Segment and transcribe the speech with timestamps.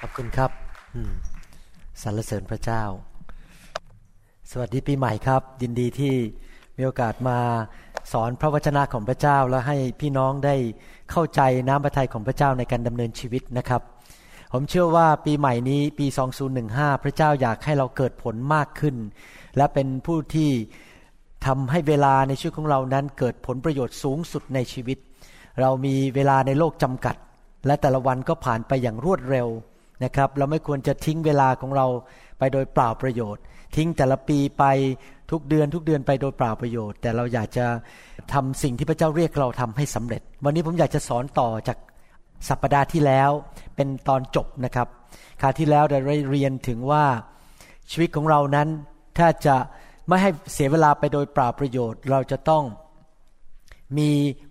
[0.00, 0.50] ขอบคุณครับ
[2.02, 2.82] สรรเสริญพระเจ้า
[4.50, 6.14] สวัสดีปีใหม่ครับ ยินดีที่
[6.76, 7.38] มีโอกาสมา
[8.12, 10.56] สอนพระวจนะของพระเจ้า และให้พี่น้องได้
[11.10, 13.82] เข้าใจน้ำพระทัยของพระเจ้าในการดำเนินชีวิตนะครับ
[14.52, 16.06] ผมเชื่อว่าปีใหม่นี้ปี
[16.54, 18.96] 2015 พระเจ้าอยากให้เราเกิดผลมากขึ้น
[19.56, 20.50] และเป็นผู้ที่
[21.46, 24.98] ทำให้เวลาในชีวิตของเรานั้นเกิดผลประโยชน์สูงสุดในชีวิต
[25.60, 27.16] เรามีเวลาในโลกจำกัด
[27.66, 29.48] และแต่ละวันก็ผ่านไปอย่างรวดเร็ว
[30.04, 31.86] นะครับ เราไม่ควรจะทิ้งเวลาของเรา
[32.38, 33.42] ไปโดยเปล่าประโยชน์
[33.76, 34.64] ทิ้งแต่ละปีไป
[35.30, 37.66] ทุกเดือนทุกเดือนไปโดยเปล่าประโยชน์ แต่เราอยากจะ
[38.32, 41.78] ทำสิ่งที่พระเจ้าเรียกเราทำให้สำเร็จ วันนี้ผมอยากจะสอนต่อจาก
[42.48, 43.30] สัปปดาห์ที่แล้ว
[43.76, 44.88] เป็นตอนจบนะครับ
[45.40, 47.04] คราวที่แล้วเราได้เรียนถึงว่า
[47.90, 48.68] ชีวิตของเรานั้น
[49.18, 49.56] ถ้าจะ
[50.08, 52.64] ไม่ให้เสียเวลาไปโดยเปล่าประโยชน์ เราจะต้อง
[53.98, 54.10] มี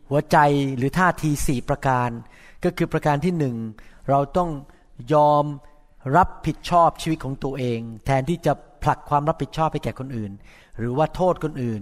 [0.09, 0.37] หัวใจ
[0.77, 2.09] หรือท่าทีสี่ประการ
[2.63, 3.55] ก็คือประการที่หนึ่ง
[4.09, 4.49] เราต้อง
[5.13, 5.45] ยอม
[6.17, 10.31] รับผิดชอบชีวิตของตัวเอง แทนที่จะผลักความรับผิดชอบไปแก่คนอื่น
[10.79, 11.81] หรือว่าโทษคนอื่น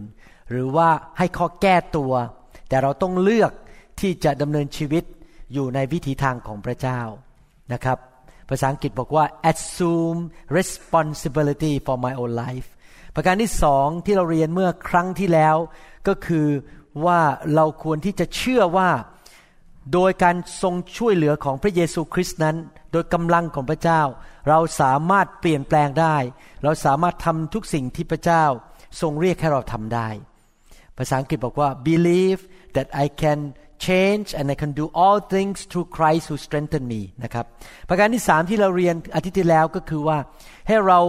[0.51, 2.13] หรือว่าให้ข้อแก้ตัว
[2.69, 3.51] แต่เราต้องเลือก
[3.99, 5.03] ที่จะดำเนินชีวิต
[5.53, 7.01] อยู่ในวิถีทางของพระเจ้า
[7.73, 7.97] นะครับ
[8.49, 10.19] ภาษาอังกฤษบอกว่า assume
[10.57, 12.67] responsibility for my own life
[13.15, 15.55] ประการที่สองที่เราเรียนเมื่อครั้งที่แล้ว
[16.07, 16.47] ก็คือ
[17.05, 17.21] ว่า
[17.55, 18.89] เราควรที่จะเชื่อว่า
[19.93, 22.57] โดยการทรงช่วยเหลือของพระเยซูคริสต์นั้น
[22.91, 24.01] โดยกำลังของพระเจ้า
[24.49, 26.17] เราสามารถเปลี่ยนแปลงได้
[26.63, 28.43] เราสามารถทำทุกสิ่งที่พระเจ้า
[29.01, 30.07] ทรงเรียกให้เราทำได้
[30.97, 32.39] ภาษาอังกฤษบอกว่า believe
[32.75, 33.39] that I can
[33.85, 37.45] change and I can do all things through Christ who strengthen me นะครับ
[37.89, 40.17] ประการที่สามที่เราเรียนอาทิตย์ที่แล้วก็คือว่า
[40.67, 40.99] ให้เรา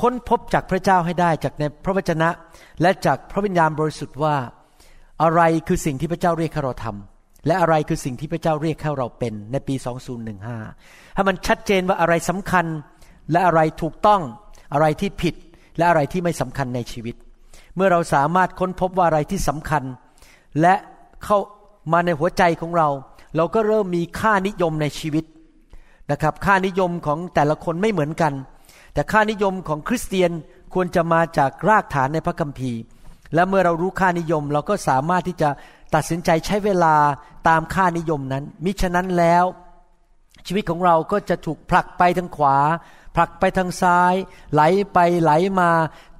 [0.00, 2.28] ค้นพบจากพระเจ้าให้ได้จากในพระวจนะ
[2.82, 4.36] และจากพระวิญญาณบริสุทธิ์ว่า
[5.22, 9.74] อะไรคือสิ่งที่พระเจ้าเรียกให้เราทำและอะไรคือสิ่งที่พระเจ้าเรียกให้เราเป็นในปี
[10.44, 12.66] 2015 ให้มันชัดเจนว่าอะไรสำคัญ
[13.32, 14.22] และอะไรถูกต้อง
[14.72, 15.34] อะไรที่ผิด
[15.76, 17.14] และอะไรที่ไม่สำคัญในชีวิต
[17.76, 19.84] เมื่อเราสามารถค้นพบว่าอะไรที่สำคัญ
[20.60, 20.74] และ
[21.24, 21.38] เข้า
[21.92, 22.88] มาในหัวใจของเรา
[23.36, 25.24] เราก็เริ่มมีค่านิยมในชีวิต
[26.10, 28.32] นะครับค่านิยมของแต่ละคนไม่เหมือนกัน
[28.94, 30.30] แต่ค่านิยมของคริสเตียน
[30.74, 32.80] ควรจะมาจากรากฐานในพระคัมภีร์
[33.34, 35.48] และเมื่อเรารู้ค่านิยมเราก็สามารถที่จะ
[35.94, 36.96] ตัดสินใจใช้เวลา
[37.48, 39.44] ตามค่านิยมนั้น มิฉะนั้นแล้ว
[40.46, 42.56] ชีวิตของเราก็จะถูกผลักไปทางขวา
[43.16, 44.14] ผลักไปทางซ้าย
[44.52, 44.62] ไหล
[44.92, 45.70] ไปไหลมา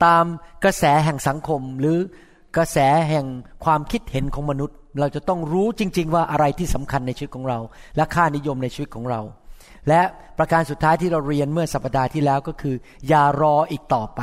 [0.04, 0.24] ตาม
[0.64, 1.98] กระแสแห่งสังคม หรือ
[2.56, 3.26] กระแสแห่ง
[3.64, 7.58] ความคิดเห็นของมนุษย์ เราจะต้องรู้จริง ๆ ว่าอะไรที่สำคัญในชีวิตของเรา
[7.97, 9.20] และค่านิยมในชีวิตของเรา
[9.88, 10.03] และ
[10.38, 12.74] ประการสุดท้ายที่เราเรียนเมื่อสัปดาห์ที่แล้วก็คือ
[13.08, 14.20] อย่ารออีกต่อไป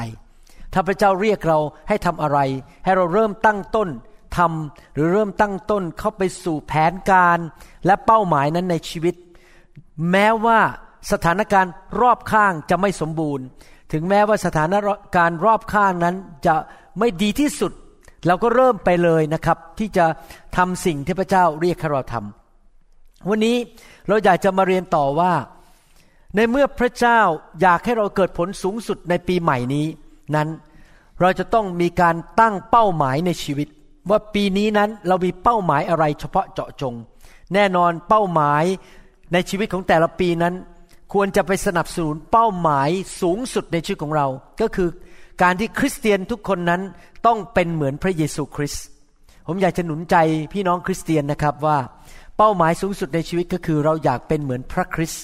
[0.74, 2.40] ถ้าพระเจ้าเรียกเราให้ทำอะไร
[2.84, 3.90] ให้เราเริ่มตั้งต้น
[4.38, 7.40] ทำหรือเริ่มตั้งต้นเข้าไปสู่แผนการ
[7.86, 9.16] และเป้าหมายนั้นในชีวิต
[10.12, 10.60] แม้ว่า
[11.12, 13.46] สถานการณ์รอบข้างจะไม่สมบูรณ์
[13.92, 14.74] ถึงแม้ว่าสถาน
[15.16, 16.16] การณ์รอบข้างนั้น
[16.46, 16.56] จะ
[17.00, 17.72] ไม่ดีที่สุด
[18.28, 20.06] เราก็เริ่มไปเลยนะครับ ที่จะ
[20.58, 23.58] ทำสิ่งที่พระเจ้าเรียกให้เราทำวันนี้
[24.08, 25.34] เราอยากจะมาเรียนต่อว่า
[26.36, 27.20] ในเมื่อพระเจ้า
[27.62, 29.86] อยากให้เราเกิดผลสูงสุดในปีใหม่นี้
[30.36, 30.50] นั้น
[31.22, 33.68] เราจะต้องมีการตั้งเป้าหมายในชีวิต
[34.10, 36.96] ว่าปีนี้นั้นเรามีเป้าหมายอะไรเฉพาะเจาะจง
[37.54, 38.64] แน่นอนเป้าหมาย
[39.34, 40.56] ในชีวิตของแต่ละปีนั้น
[41.14, 42.90] ควรจะไปสนับสนุนเป้าหมาย
[43.22, 44.28] สูงสุดในชีวิตของเรา
[44.62, 44.90] ก็คือ
[45.42, 46.82] การที่คริสเตียนทุกคนนั้น
[47.26, 48.84] ต้องเป็นเหมือนพระเยซูคริสต์
[49.48, 50.16] ผมอยากจะหนุนใจ
[50.54, 51.78] พี่น้องคริสเตียนนะครับว่า
[52.38, 55.24] เป้าหมายสูงสุดในชีวิตก็คือ เราอยากเป็นเหมือนพระคริสต์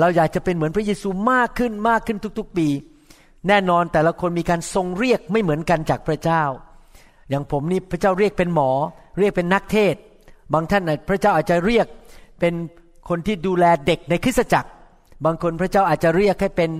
[0.00, 2.68] เราอยากจะเป็นเหมือนพระเยซูมากขึ้นมากขึ้นทุก ๆ ปี
[3.48, 6.42] แน่นอนแต่ละคนมีการทรงเรียกไม่เหมือนกันจากพระเจ้า
[7.28, 8.70] อย่างผมนี่พระเจ้าเรียกเป็นหมอ
[9.18, 9.94] เรียกเป็นนักเทศ
[10.52, 11.86] บางท่านพระเจ้าอาจจะเรียก
[12.40, 12.54] เป็น
[13.08, 14.70] คนที่ดูแลเด็กในคริสตจักร
[15.24, 16.70] บางคนพระเจ้าอาจจะเรียกให้เป็น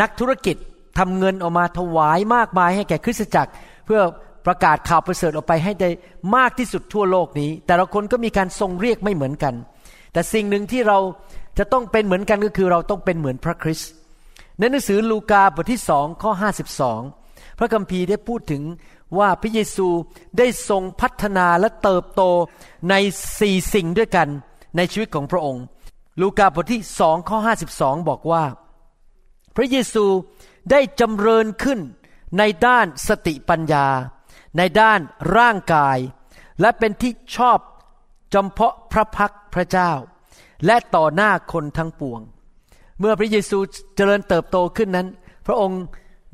[0.00, 0.56] นักธุรกิจ
[0.98, 3.50] ทำเงินออกมาถวายมากมายให้แก่คริสตจักร
[3.86, 4.00] เพื่อ
[4.46, 5.90] ประกาศข่าวประเสริฐออกไปให้ได้
[6.36, 9.54] มากที่สุดทั่วโลกนี้ แต่ละคนก็มีการทรงเรียกไม่เหมือนกัน
[10.12, 10.98] แต่สิ่งหนึ่งที่เรา
[11.58, 13.90] จะต้องเป็นเหมือนกันก็คือเราต้องเป็นเหมือนพระคริสต์
[14.62, 16.32] ในหนังสือลูกาบทที่สองข้อ
[16.94, 18.62] 52 พระคัมภีร์ได้พูดถึง
[19.18, 19.88] ว่าพระเยซู
[20.38, 22.22] ได้ทรงพัฒนาและเติบโต
[22.90, 22.94] ใน
[23.38, 24.28] สี่สิ่งด้วยกัน
[24.76, 25.64] ในชีวิตของพระองค์
[26.20, 28.44] ลูกาบทที่สองข้อห้าสิบสองบอกว่า
[29.56, 30.04] พระเยซู
[30.70, 31.80] ได้จำเริญขึ้น
[32.38, 33.86] ในด้านสติปัญญา
[34.56, 35.00] ในด้าน
[35.36, 35.98] ร่างกาย
[36.60, 37.58] และเป็นที่ชอบ
[38.34, 39.92] จำเพาะพระพักพระเจ้า
[40.66, 42.22] และต่อหน้าคนทั้งปวง
[43.00, 43.58] เมื่อพระเยซู
[43.96, 45.08] เจริญเติบโตขึ้นนั้น
[45.46, 45.82] พระองค์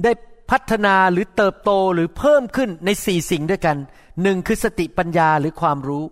[0.05, 0.13] ได้
[0.51, 3.77] พัฒนาหรือเติบโตหรือเพิ่มขึ้นในสี่สิ่งด้วยกัน
[4.23, 6.05] หนึ่งคือสติปัญญาหรือความรู้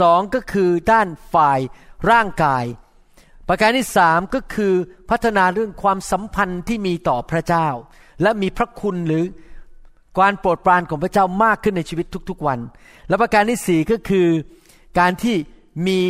[0.00, 1.60] สองก็คือด้านฝ่าย
[2.10, 2.64] ร่างกาย
[3.48, 4.74] ประการที่สามก็คือ
[5.10, 7.68] พัฒนาเรื่องความสัมพันธ์ที่มีต่อพระเจ้า
[8.22, 9.24] และมีพระคุณหรือ
[10.18, 12.58] การโปรดปรานของพระเจ้ามากขึ้นในชีวิตทุกๆวัน
[13.08, 14.26] และประการที่สี่ก็คือ
[14.98, 15.36] การที่
[15.86, 16.00] มี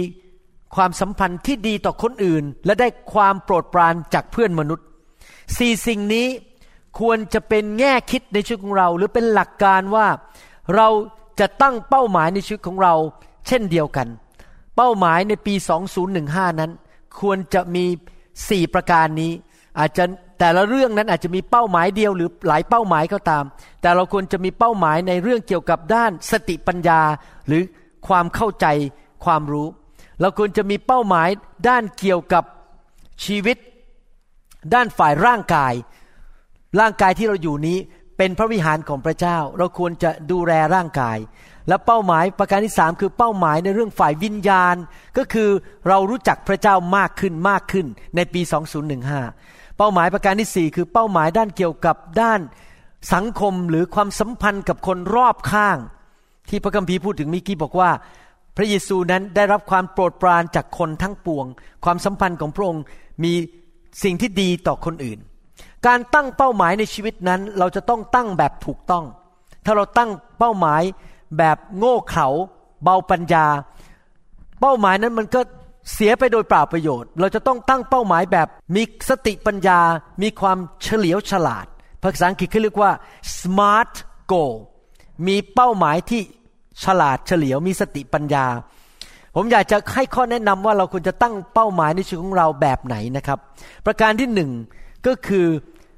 [0.75, 4.87] ความสัมพันธ์ที่ดีต่อคนอื่น และได้ความโปรดปรานจากเพื่อนมนุษย์
[5.57, 6.27] สี่สิ่งนี้
[7.01, 10.07] ควรจะเป็นแง่คิดในชีวิตของเรา หรือเป็นหลักการว่า
[10.75, 10.89] เรา
[11.41, 12.95] จะตั้งเป้าหมายในชีวิตของเรา
[13.49, 14.09] เช่นเดียวกัน
[14.77, 15.55] เป้าหมายในปี
[16.07, 16.71] 2015 นั้น
[17.21, 17.85] ควรจะมี
[18.49, 19.33] สี่ประการนี้
[19.79, 20.05] อาจจะ
[20.39, 23.45] แต่ละเรื่องนั้นอาจจะมีเป้าหมายเดียวหรือหลายเป้าหมายก็ตาม
[23.81, 27.01] แต่เราควรจะมีเป้าหมายในเรื่องเกี่ยวกับด้านสติปัญญา
[27.47, 27.63] หรือ
[28.09, 28.67] ความเข้าใจ
[29.25, 29.69] ความรู้
[30.21, 31.29] เราควรจะมีเป้าหมาย
[31.69, 32.45] ด้านเกี่ยวกับ
[33.25, 33.57] ชีวิต
[34.75, 35.75] ด้านฝ่ายร่างกาย
[36.81, 37.79] ร่างกายที่เราอยู่นี้
[38.17, 41.19] เป็นพระวิหารของพระเจ้า เราควรจะดูแลร่างกาย
[41.69, 44.77] และเป้าหมายประการที่สามคือเป้าหมายในเรื่องฝ่ายวิญญาณ
[45.19, 45.51] ก็คือ
[45.89, 47.87] เรารู้จักพระเจ้ามากขึ้นมากขึ้น
[48.17, 48.41] ในปี
[49.11, 52.41] 2015 เป้าหมายประการที่สี่คือเป้าหมายด้านเกี่ยวกับด้าน
[53.15, 55.79] สังคมหรือความสัมพันธ์กับคนรอบข้าง
[56.49, 57.91] ที่พระคัมภีร์พูดถึงมิกี้บอกว่า
[58.61, 61.47] ระเยซูนั้นได้รับความโปรดปรานจากคนทั้งปวง
[61.85, 62.85] ความสัมพันธ์ของพระองค์
[63.25, 63.33] มี
[64.03, 65.19] สิ่งที่ดีต่อคนอื่น
[65.87, 69.05] การตั้งเป้าหมายในชีวิตนั้น เราจะต้องตั้งแบบถูกต้อง
[69.65, 70.83] ถ้าเราตั้งเป้าหมาย
[71.39, 72.29] แบบโง่เขลา
[72.85, 73.47] เบาปัญญา
[74.61, 75.41] เป้าหมายนั้นมันก็
[75.93, 79.81] เสียไปโดยเปล่าประโยชน์ เราจะต้องตั้งเป้าหมายแบบมีสติปัญญา
[80.23, 81.67] มีความเฉลียวฉลาด
[82.03, 82.93] ภาษาอังกฤษเขาเรียกว่า
[83.41, 83.95] smart
[84.33, 84.55] goal
[85.27, 86.23] มีเป้าหมายที่
[86.85, 88.47] ฉลาดเฉลียวมีสติปัญญา
[89.37, 93.39] ผมอยากจะให้ข้อแนะนำว่าเราควรจะตั้งเป้าหมายในชีวิตของเราแบบไหนนะครับ
[93.87, 94.51] ประการที่หนึ่ง
[95.07, 95.47] ก็คือ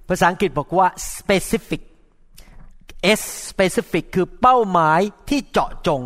[0.09, 0.87] ภาษาอังกฤษบอกว่า
[1.17, 1.83] specific
[3.19, 6.01] S specific คือเป้าหมายที่เจาะจง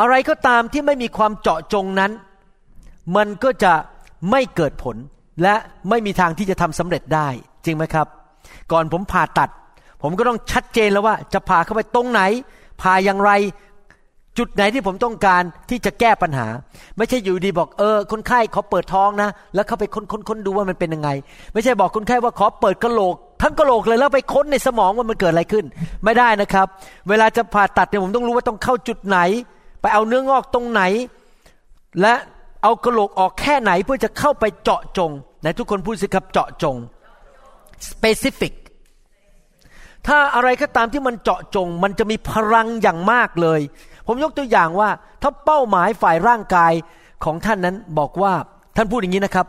[0.00, 2.12] อะไรก็ตามที่ไม่มีความเจาะจงนั้น
[3.16, 3.72] มันก็จะ
[4.30, 4.96] ไม่เกิดผล
[5.42, 5.54] และ
[5.88, 7.28] ไม่มีทางที่จะทำสำเร็จได้
[7.64, 8.06] จริงไหมครับ
[8.72, 9.50] ก่อนผมผ่าตัด
[10.02, 12.20] ผมก็ต้องชัดเจนแล้วว่าจะผ่าเข้าไปตรงไหน
[12.80, 13.32] ผ่าอย่างไร
[14.38, 16.46] จุดไหนที่ผมต้องการที่จะแก้ปัญหา
[16.96, 21.10] ไม่ใช่อยู่ดีบอกเออ คนไข้ขอเปิดท้องนะ แล้วเข้าไปค้นค้นค้นดูว่ามันเป็นยังไง
[21.52, 25.64] ไม่ใช่บอกคนไข้ว่าขอเปิดกระโหลกทั้งกระโหลกเลยแล้วไปค้นในสมองว่ามันเกิดอะไรขึ้น
[26.04, 26.66] ไม่ได้นะครับ
[27.08, 29.18] เวลาจะผ่าตัดเนี่ยผมต้องรู้ว่าต้องเข้าจุดไหน
[29.80, 30.82] ไปเอาเนื้องอกตรงไหน
[32.00, 32.14] และ
[32.62, 35.10] เอากระโหลกออกแค่ไหนเพื่อจะเข้าไปเจาะจง
[35.40, 36.76] ไหนทุกคนพูดสิครับเจาะจง
[37.90, 38.52] specific
[40.06, 43.60] ถ้าอะไรก็ตามที่มันเจาะจง มันจะมีพลังอย่างมากเลย
[44.06, 44.90] ผมยกตัวอย่างว่า
[45.22, 46.72] ถ้าเป้าหมายฝ่ายร่างกาย
[47.24, 48.32] ของท่านนั้นบอกว่า
[48.76, 49.46] ท่านพูดอย่างนี้นะครับ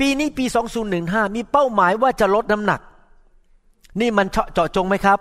[0.00, 0.44] ปีนี้ปี
[0.90, 2.80] 2015 มีเป้าหมายว่าจะลดน้ำหนัก
[4.00, 5.18] นี่มันเจาะจงไหมครับ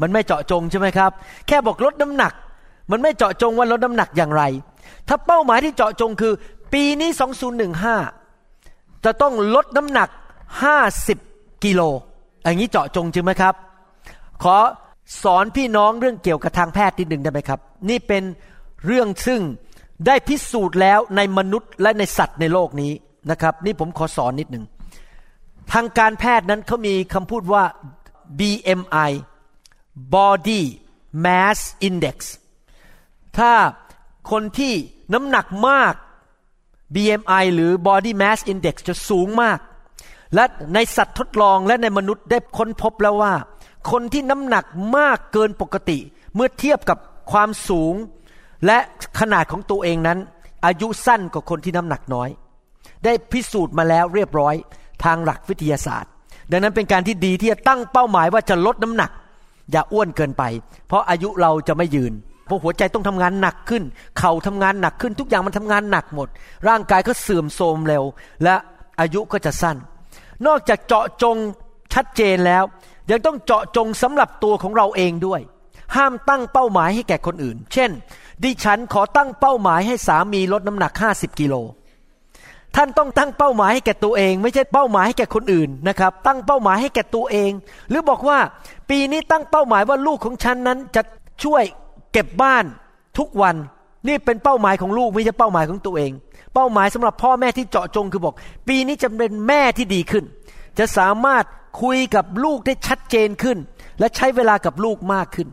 [0.00, 1.10] มันไม่เจาะจงใช่ไหมครับ
[1.46, 2.32] แค่บอกลดน้ำหนัก
[2.90, 4.42] มันไม่เจาะจงว่าลดน้ำหนักอย่างไร
[5.08, 6.32] ถ้าเป้าหมายที่เจาะจงคือ
[6.72, 7.10] ปีนี้
[8.26, 10.08] 2015 จะต้องลดน้ำหนัก
[10.86, 11.80] 50 กิโล
[12.42, 13.54] อย่างนี้เจาะจงจริงไหมครับ
[14.42, 14.56] ขอ
[15.22, 18.22] สอนพี่น้องเรื่องเกี่ยวกับทางแพทย์นิดหนึ่งได้ไหมครับ นี่เป็น
[18.86, 19.42] เรื่องซึ่ง
[20.06, 22.92] ได้พิสูจน์แล้วในมนุษย์และในสัตว์ในโลกนี้
[23.30, 24.64] นะครับ นี่ผมขอสอนนิดหนึ่ง
[25.72, 27.64] ทางการแพทย์นั้นเขามีคำพูดว่า
[28.38, 29.10] BMI
[30.14, 30.62] Body
[31.24, 32.16] Mass Index
[33.38, 33.52] ถ้า
[34.30, 34.74] คนที่
[35.12, 35.94] น้ำหนักมาก
[36.94, 39.58] BMI หรือ Body Mass Index จะสูงมาก
[40.34, 43.32] และในสัตว์ทดลองและในมนุษย์ได้ค้นพบแล้วว่า
[43.90, 44.64] คนที่น้ำหนัก
[44.96, 45.98] มากเกินปกติ
[46.34, 46.98] เมื่อเทียบกับ
[47.32, 47.94] ความสูง
[48.66, 48.78] และ
[49.20, 50.18] ขนาดของตัวเองนั้น
[50.66, 52.28] อายุสั้นกว่าคนที่น้ำหนักน้อย
[53.04, 54.54] ได้พิสูจน์มาแล้วเรียบร้อย
[55.04, 56.10] ทางหลักวิทยาศาสตร์
[56.50, 59.10] ดังนั้นเป็นการที่ดีที่จะตั้งเป้าหมายว่าจะลดน้ำหนัก
[59.70, 60.42] อย่าอ้วนเกินไป
[60.88, 62.12] เพราะอายุเราจะไม่ยืน
[62.46, 63.82] เพราะหัวใจต้องทำงานหนักขึ้น
[64.18, 66.28] เข่าทำงานหนักขึ้น ทุกอย่างมันทำงานหนักหมด
[66.68, 68.04] ร่างกายก็เสื่อมโทรมเร็ว
[68.44, 68.54] และ
[69.00, 69.76] อายุก็จะสั้น
[70.46, 71.36] นอกจากเจาะจง
[71.94, 72.64] ชัดเจนแล้ว
[73.10, 75.40] ยังต้องเจาะจงสำหรับตัวของเราเองด้วย
[75.96, 77.90] ห้ามตั้งเป้าหมายให้แก่คนอื่น เช่น
[78.42, 81.54] ดิฉันขอตั้งเป้าหมายให้สามีลดน้ำหนัก 50กิโล
[82.76, 87.50] ท่านต้องตั้งเป้าหมายให้แก่ตัวเอง ไม่ใช่เป้าหมายให้แก่คนอื่นนะครับ ตั้งเป้าหมายให้แก่ตัวเอง
[87.90, 88.38] หรือบอกว่า
[88.90, 91.02] ปีนี้ตั้งเป้าหมายว่าลูกของฉันนั้นจะ
[91.44, 91.64] ช่วย
[92.12, 92.64] เก็บบ้าน
[93.18, 93.56] ทุกวัน
[94.08, 96.12] นี่เป็นเป้าหมายของลูกไม่ใช่เป้าหมายของตัวเอง
[96.54, 98.34] เป้าหมายสำหรับพ่อแม่ที่เจาะจงคือบอก
[98.68, 100.24] ปีนี้จะเป็นแม่ที่ดีขึ้น
[100.78, 101.44] จะสามารถ
[101.82, 103.58] คุยกับลูกได้ชัดเจนขึ้น
[103.98, 105.48] และใช้เวลากับลูกมากขึ้น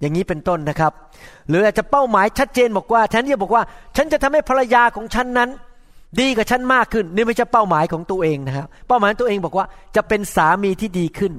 [0.00, 0.92] อย่างนี้เป็นต้นนะครับ
[1.48, 3.62] หรืออาจจะเป้าหมายชัดเจนบอกว่าแทนที่จะบอกว่า
[3.96, 5.50] ฉันจะทำให้ภรรยาของฉันนั้น
[6.20, 11.32] ดีกับฉันมากขึ้น นี่ไม่ใช่เป้าหมายของตัวเองนะครับ เป้าหมายตัวเองบอกว่าจะเป็นสามีที่ดีขึ้น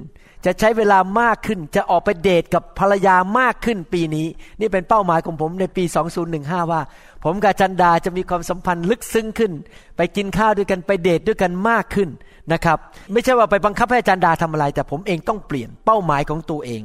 [0.44, 4.26] จะใช้เวลามากขึ้น จะออกไปเดทกับภรรยามากขึ้นปีนี้
[4.60, 5.84] นี่เป็นเป้าหมายของผมในปี
[6.28, 6.80] 2015 ว่า
[7.24, 9.52] ผมกับจันดาจะมีความสัมพันธ์ลึกซึ้งขึ้น
[9.96, 12.08] ไปกินข้าวด้วยกันไปเดทด้วยกันมากขึ้น
[12.52, 12.78] นะครับ
[13.12, 16.80] ไม่ใช่ว่าไปบังคับให้จันดาทำอะไร แต่ผมเองต้องเปลี่ยนเป้าหมายของตัวเอง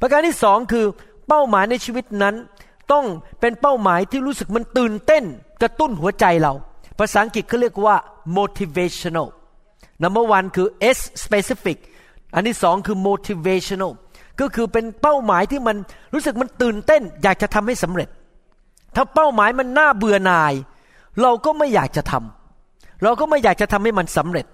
[0.00, 0.84] ประการที่สองคือ
[1.28, 2.34] เป้าหมายในชีวิตนั้น
[2.92, 3.04] ต้อง
[3.40, 5.24] เป็นเป้าหมายที่รู้สึกมันตื่นเต้น
[5.62, 6.52] กระตุ้นหัวใจเรา
[6.98, 7.96] ภาษาอังกฤษเขาเรียกว่า
[8.36, 9.28] motivational
[10.02, 11.78] number one คือ S specific
[12.34, 13.92] อันที่สองคือ motivational
[14.40, 15.76] ก็คือเป็นเป้าหมายที่มัน
[16.14, 18.08] รู้สึกมันตื่นเต้น อยากจะทำให้สำเร็จ
[18.96, 20.52] ถ้าเป้าหมายมันน่าเบื่อหน่าย
[21.22, 24.46] เราก็ไม่อยากจะทำเราก็ไม่อยากจะทำให้มันสำเร็จ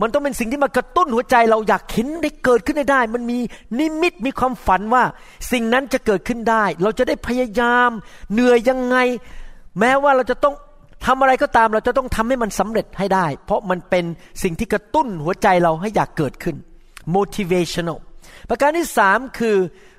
[0.00, 3.38] มันต้องเป็นสิ่งที่มากระตุ้นหัวใจเราอยากเห็นได้เกิดขึ้นได้ มันมี
[3.78, 5.02] นิมิตมีความฝันว่า
[5.52, 7.90] สิ่งนั้นจะเกิดขึ้นได้ เราจะได้พยายาม
[8.32, 8.96] เหนื่อยยังไง
[9.78, 10.54] แม้ว่าเราจะต้อง
[11.06, 14.04] ทำอะไรก็ตามเราจะต้องทำให้มันสำเร็จให้ได้ เพราะมันเป็น
[14.42, 16.56] สิ่งที่กระตุ้นหัวใจเราให้อยากเกิดขึ้น
[17.16, 17.98] motivational
[18.48, 19.56] ประการที่สามคือ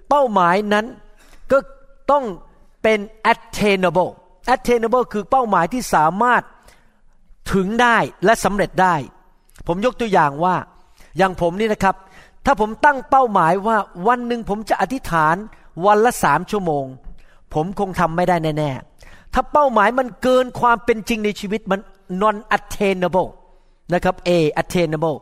[0.10, 0.86] เป้าหมายนั้น
[1.52, 1.58] ก็
[2.12, 2.26] ต้อง
[2.84, 3.00] เป็น
[3.32, 4.12] attainable
[4.54, 6.44] attainable คือเป้าหมายที่สามารถ
[7.54, 8.96] ถึงได้และสำเร็จได้
[9.68, 10.56] ผมยกตัวอย่างว่า
[11.18, 11.96] อย่างผมนี่นะครับ
[12.46, 15.36] ถ้าผมตั้งเป้าหมายว่าวันหนึ่งผมจะอธิษฐาน
[15.86, 16.86] วันละสามชั่วโมง
[17.54, 18.72] ผมคงทำไม่ได้แน่
[19.02, 21.80] ๆ ถ้าเป้าหมายมันเกินความเป็นจริงในชีวิตมัน
[22.22, 23.30] non attainable
[23.94, 24.30] นะครับ A
[24.62, 25.18] attainable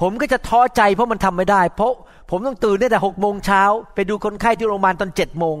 [0.00, 1.92] ผมก็จะท้อใจเพราะมันทำไม่ได้ เพราะ
[2.30, 3.62] ผมต้องตื่นตั้งแต่หกโมงเช้า
[3.94, 5.56] ไปดูคนไข้ที่โรงพยาบาลตอนเจ็ดโมง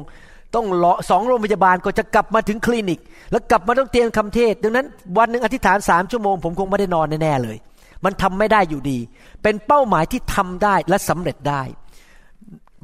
[0.54, 3.00] ต้องรอสองโรงพยาบาลก็จะกลับมาถึงคลินิก
[3.30, 4.86] แล้วกลับมาต้องเตรียมคำเทศ ดังนั้น
[5.18, 7.56] วันหนึ่งอธิษฐานสามชั่วโมง ผมคงไม่ได้นอนแน่เลย
[8.04, 8.98] มันทำไม่ได้อยู่ดี
[9.42, 11.62] เป็นเป้าหมายที่ทำได้และสำเร็จได้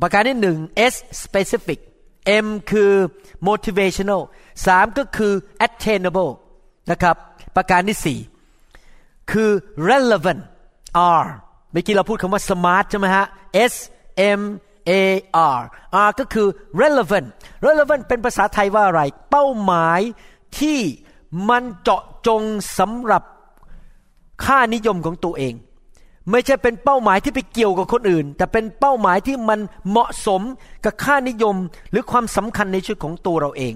[0.00, 0.58] ประการที่หนึ่ง
[0.92, 1.80] S specific
[2.44, 2.92] M คือ
[3.48, 4.22] motivational
[4.66, 5.32] สามก็คือ
[5.66, 6.32] attainable
[6.90, 7.16] นะครับ
[7.56, 8.18] ประการที่สี่
[9.32, 9.50] คือ
[9.88, 10.42] relevant
[11.20, 11.24] R
[11.72, 13.26] เมื่อกี้เราพูดคำว่า smart ใช่ไหมฮะ
[13.72, 13.74] S
[14.38, 14.42] M
[14.90, 14.92] A
[15.56, 15.60] R
[16.06, 16.48] R ก็คือ
[16.82, 17.28] relevant
[17.66, 20.00] relevant เป็นภาษาไทยว่าอะไร เป้าหมาย
[20.58, 20.80] ที่
[21.48, 22.42] มันเจาะจง
[22.78, 23.22] สำหรับ
[24.44, 25.54] ค่านิยมของตัวเอง
[26.30, 30.42] ไม่ใช่เป็นเป้าหมายที่ไปเกี่ยวกับคนอื่น แต่เป็นเป้าหมายที่มันเหมาะสม
[30.84, 31.56] กับค่านิยม
[31.90, 33.74] หรือความสำคัญในชีวิตของตัวเราเอง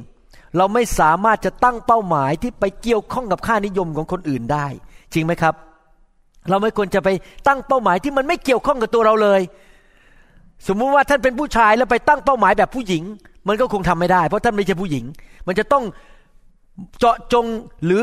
[0.56, 4.66] เราไม่สามารถจะตั้งเป้าหมายที่ไปเกี่ยวข้องกับค่านิยมของคนอื่นได้
[5.12, 5.54] จริงไหมครับ
[6.50, 7.09] เราไม่ควรจะไป
[7.47, 9.41] ตั้งเป้าหมายที่มันไม่เกี่ยวข้องกับตัวเราเลย
[10.67, 13.03] สมมุติว่าท่านเป็นผู้ชายแล้วไปตั้งเป้าหมายแบบผู้หญิง
[13.49, 15.05] มันก็คงทำไม่ได้ เพราะท่านไม่ใช่ผู้หญิง
[15.47, 15.85] มันจะต้อง
[16.99, 17.47] เจาะจง
[17.85, 18.03] หรือ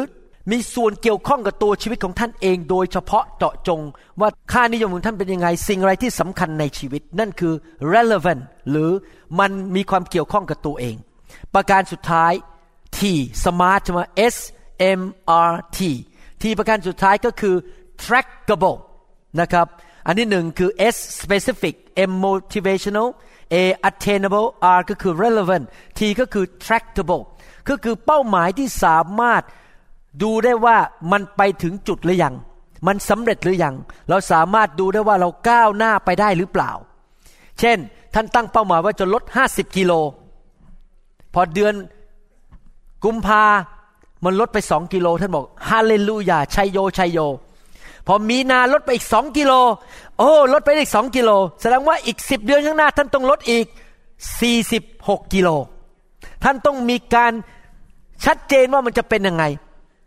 [0.52, 3.82] มีส่วนเกี่ยวข้องกับตัวชีวิตของท่านเอง โดยเฉพาะเจาะจง
[4.20, 7.54] ว่าค่านิยมของท่านเป็นยังไง สิ่งอะไรที่สำคัญในชีวิต นั่นคือ
[7.94, 8.90] relevant หรือ
[9.40, 10.96] มันมีความเกี่ยวข้องกับตัวเอง
[11.56, 12.34] ประการสุดท้าย
[12.98, 13.00] T
[13.44, 14.02] smart ใช่ไหม
[14.34, 14.36] S
[15.00, 15.02] M
[15.50, 15.80] R T
[16.42, 17.56] T ประการสุดท้ายก็คือ
[18.04, 18.78] trackable
[19.42, 19.68] นะครับ
[20.06, 21.76] อันที่หนึ่งคือ S specific
[22.10, 23.08] M motivational
[23.54, 23.56] A
[23.90, 24.48] attainable
[24.78, 25.66] R ก็คือ relevant
[25.98, 27.24] T ก็คือ trackable
[27.70, 29.44] ก็คือเป้าหมายที่สามารถ
[30.24, 30.78] ดูได้ว่า
[31.12, 32.36] มันไปถึงจุดหรือยัง
[32.88, 33.76] มันสำเร็จหรือยัง
[34.10, 36.72] เราสามารถดูได้ว่าเราก้าวหน้าไปได้หรือเปล่า
[37.60, 37.78] เช่น
[38.14, 39.92] ท่านตั้งเป้าหมายว่าจะลด 50 กิโล
[41.34, 41.74] พอเดือน
[43.04, 43.44] กุมภา
[44.24, 47.20] มันลดไปสองกิโล ท่านบอก ฮาเลลูยาชัยโยชัยโย
[48.08, 49.54] พอมีนาลดไปอีกสองกิโล
[50.20, 51.30] โอ้ ลดไปอีกสองกิโล
[51.62, 53.66] แสดงว่าอีกสิบเดือนข้างหน้า ท่านต้องลดอีก
[54.42, 55.50] สี่สิบหกกิโล
[56.44, 57.34] ท่านต้องมีการ
[58.26, 59.44] ชัดเจนว่ามันจะเป็นยังไง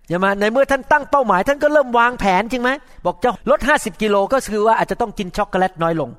[0.08, 2.70] ใช่ไหมในเมื่อท่านตั้งเป้าหมาย ท่านก็เริ่มวางแผนจริงไหม
[3.04, 6.10] บอกจะลด50กิโลก็คือว่าอาจจะต้องกินช็อกโกแลตน้อยลง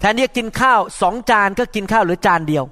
[0.00, 2.64] แทนที่จะกินข้าวสองจานก็กินข้าวหรือจานเดียว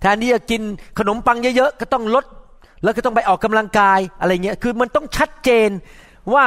[0.00, 0.62] แทนที่จะกิน
[0.98, 2.24] ขนมปังเยอะๆก็ต้องลด
[2.82, 5.70] แล้วก็ต้องไปออกกำลังกายอะไรเงี้ยคือมันต้องชัดเจน
[6.34, 6.44] ว่า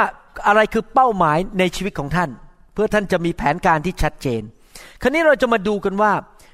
[0.48, 2.30] อะไรคือเป้าหมายในชีวิตของท่าน
[2.74, 4.42] เพื่อท่านจะมีแผนการที่ชัดเจน
[5.02, 6.12] คราวนี้เราจะมาดูกันว่า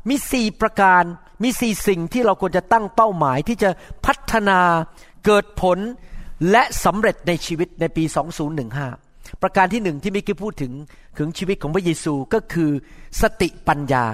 [0.10, 1.04] มีสี่ประการ
[1.44, 3.70] มีสี่สิ่งที่เราควรจะตั้งเป้าหมายที่จะ
[4.06, 4.60] พัฒนา
[5.26, 5.78] เกิดผล
[6.52, 8.04] และสำเร็จในชีวิตในปี
[8.74, 10.74] 2015 ประการที่หนึ่งที่มิกี้พูดถึง
[11.18, 12.72] ถึงชีวิตของพระเยซูก็คือ
[13.22, 14.06] สติปัญญา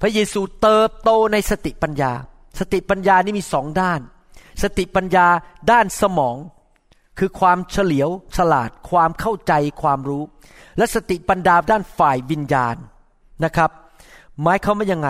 [0.00, 2.12] พระเยซูเติบโตในสติปัญญา
[2.58, 4.00] สติปัญญานี่มีสองด้าน
[4.62, 5.26] สติปัญญา
[5.70, 6.36] ด้านสมอง
[7.18, 9.52] คือความเฉลียวฉลาดความเข้าใจ
[9.82, 10.22] ความรู้
[10.78, 12.76] และสติปัญญาด้านฝ่ายวิญญาณ
[13.44, 13.70] นะครับ
[14.42, 15.08] หมายความว่ายังไง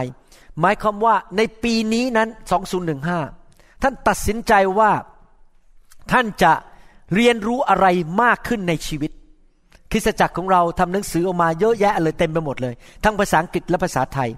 [0.61, 2.29] หมายความว่าในปีนี้นั้น
[3.05, 4.91] 2015 ท่านตัดสินใจว่า
[6.13, 6.53] ท่านจะ
[7.15, 7.87] เรียนรู้อะไร
[8.23, 9.11] มากขึ้นในชีวิต
[9.91, 14.31] คริสตจักรของเราทำหนังสือออกมาเยอะแยะเลยเต็มไปหมดเลย ทั้งภาษาอังกฤษและภาษาไทย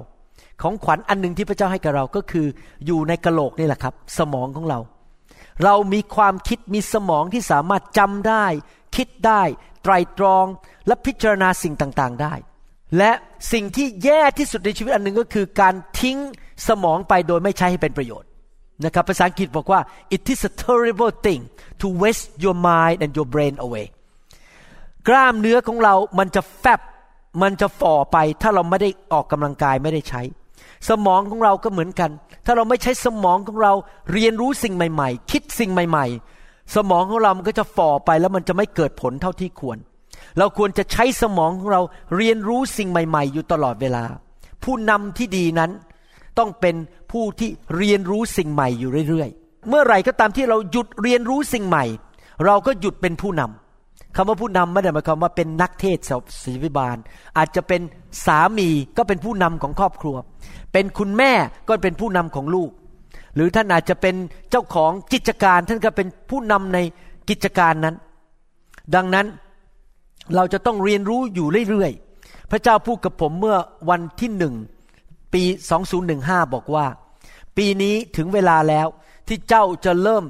[0.62, 2.48] ของขวัญอันหนึ่งที่พระเจ้าให้แกับเราก็คือ
[2.86, 4.80] อยู่ในกะโหลกนี่แหละครับ สมองของเรา
[5.64, 8.46] เรามีความคิดมีสมองที่สามารถจำได้
[8.96, 9.42] คิดได้
[9.84, 10.46] ไตรตรอง
[10.88, 12.34] และพิจารณาสิ่งต่างๆได้
[12.98, 13.12] และ
[13.54, 16.18] สิ่งที่แย่ที่สุดในชีวิตอันหนึ่งก็คือการทิ้ง
[16.68, 18.30] สมองไปโดยไม่ใช้ให้เป็นประโยชน์
[18.86, 19.80] นะครับภาษาอังกฤษบอกว่า
[20.16, 21.42] it is a terrible thing
[21.82, 23.86] to waste your mind and your brain away
[25.08, 26.82] กล้ามเนื้อของเรามันจะแฟบ
[27.42, 30.22] มันจะฝ่อไปถ้าเราไม่ได้ออกกำลังกายไม่ได้ใช้
[30.90, 32.10] สมองของเราก็เหมือนกัน
[32.46, 33.74] ถ้าเราไม่ใช้สมองของเรา
[34.14, 36.06] เรียนรู้สิ่งใหม่ ๆ คิดสิ่งใหม่
[36.42, 39.78] ๆ สมองของเรามันก็จะฝ่อไปแล้วมันจะไม่เกิดผลเท่าที่ควร
[40.38, 41.82] เราควรจะใช้สมองของเรา
[42.16, 44.04] เรียนรู้สิ่งใหม่ ๆ อยู่ตลอดเวลา
[44.64, 45.72] ผู้นำที่ดีนั้น
[46.40, 46.76] ต้องเป็น
[47.12, 51.86] ผู้ที่เรียนรู้สิ่งใหม่อยู่เรื่อยๆ เมื่อไหร่ก็ตามที่เราหยุดเรียนรู้สิ่งใหม่
[52.46, 55.98] เราก็หยุดเป็นผู้นำคำว่าผู้นำไม่ได้หมายความว่าเป็นนักเทศ
[56.44, 56.98] ศิวิบาล
[57.38, 57.82] อาจจะเป็น
[58.26, 60.16] สามีก็เป็นผู้นำของครอบครัว
[60.74, 61.32] เป็นคุณแม่
[61.68, 62.70] ก็เป็นผู้นำของลูก
[63.36, 64.16] หรือท่านอาจจะเป็น
[64.52, 66.80] เจ้าของกิจการ ท่านก็เป็นผู้นำใน
[67.30, 67.96] กิจการนั้น
[68.96, 69.28] ดังนั้น
[70.36, 73.58] เราจะต้องเรียนรู้อยู่เรื่อยๆ พระเจ้าพูดกับผมเมื่อ
[73.90, 74.56] วันที่หนึ่ง
[75.34, 75.44] ปี
[75.98, 76.86] 2015 บอกว่า
[77.58, 78.88] ปีนี้ถึงเวลาแล้ว
[79.28, 80.24] ที่เจ้าจะเริ่ม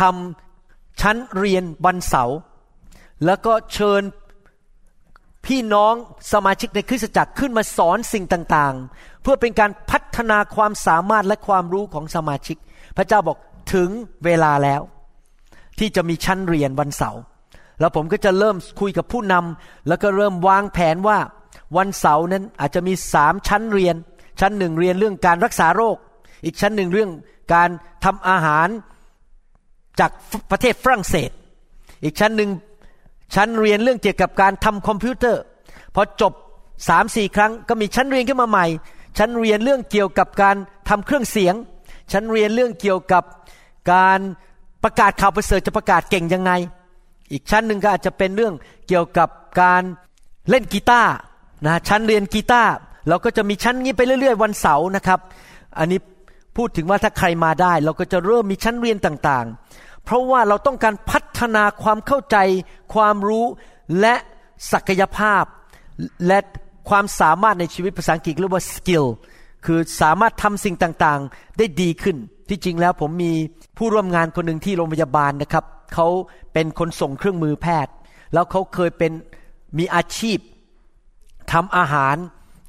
[0.00, 2.36] ทำชั้นเรียนวันเสาร์
[3.24, 4.02] แล้วก็เชิญ
[5.46, 5.94] พี่น้อง
[6.32, 12.56] สมาชิกในคริสตจักรขึ้นมาสอนสิ่งต่างๆ เพื่อเป็นการพัฒนาความสามารถและความรู้ของสมาชิก
[12.96, 13.38] พระเจ้าบอก
[13.74, 13.88] ถึง
[14.24, 14.80] เวลาแล้ว
[15.78, 17.20] ที่จะมีชั้นเรียนวันเสาร์
[17.80, 21.18] แล้วผมก็จะเริ่มคุยกับผู้นำแล้วก็เริ่มวางแผนว่า
[21.76, 23.96] วันเสาร์นั้นอาจจะมีสามชั้นเรียน
[24.40, 25.96] ชั้นหนึ่งเรียนเรื่องการรักษาโรค
[26.44, 27.10] อีกชั้นหนึ่งเรื่อง
[27.54, 27.68] การ
[28.04, 28.68] ทำอาหาร
[30.00, 30.10] จาก
[30.50, 31.30] ประเทศฝรั่งเศส
[32.04, 32.50] อีกชั้นหนึ่ง
[33.34, 35.42] ชั้นเรียนเรื่องเกี่ยวกับการทำคอมพิวเตอร์
[35.94, 36.32] พอจบ
[36.88, 38.66] สามสี่ครั้งก็มีชั้นเรียนขึ้นมาใหม่
[39.18, 40.56] ชั้นเรียนเรื่องเกี่ยวกับการ
[40.88, 41.54] ทำเครื่องเสียง
[42.12, 43.24] ชั้นเรียนเรื่องเกี่ยวกับ
[43.92, 44.20] การ
[44.82, 46.52] ประกาศข่าวประเสริฐจะประกาศเก่งยังไง
[47.32, 48.54] อีกชั้นหนึ่งก็อาจจะเป็นเรื่อง
[48.88, 49.28] เกี่ยวกับ
[49.60, 49.82] การ
[50.50, 51.12] เล่นกีตาร์
[51.66, 52.70] นะชั้นเรียนกีตาร์
[53.08, 55.20] เราก็จะมีชั้นนี้ไปเรื่อย ๆ วันเสาร์นะครับ
[55.78, 55.98] อันนี้
[56.56, 62.36] พูดถึงว่าถ้าใครมาได้ เราก็จะเริ่มมีชั้นเรียนต่างๆ เพราะว่าเราต้องการพัฒนาความเข้าใจ
[62.94, 63.46] ความรู้
[64.00, 64.14] และ
[64.72, 65.44] ศักยภาพ
[66.26, 66.38] และ
[66.88, 69.06] ความสามารถในชีวิตภาษาอังกฤษเรียกว่า skill
[69.66, 72.16] คือสามารถทำสิ่งต่างๆ ได้ดีขึ้น
[72.48, 73.32] ที่จริงแล้วผมมี
[73.78, 75.64] ผู้ร่วมงานคนหนึ่งที่โรงพยาบาลนะครับ
[75.94, 76.06] เขา
[76.52, 77.92] เป็นคนส่งเครื่องมือแพทย์
[78.32, 79.12] แล้วเขาเคยเป็น
[79.78, 80.38] มีอาชีพ
[81.52, 82.16] ทำอาหาร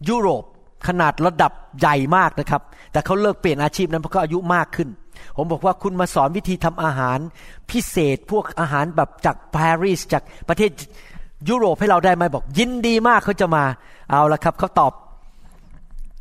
[0.09, 0.43] ยุโรป
[0.87, 4.89] ขนาดระดับใหญ่มากนะครับ แต่เขาเลิกเปลี่ยนอาชีพนั้นเพราะเขาอายุมากขึ้น
[5.35, 7.19] ผมบอกว่าคุณมาสอนวิธีทำอาหาร
[7.71, 10.71] พิเศษพวกอาหารแบบจากปารีสจากประเทศ
[11.49, 13.63] ยุโรปให้เราได้ไหมบอกยินดีมากเขาจะมา
[14.11, 14.93] เอาละครับเขาตอบ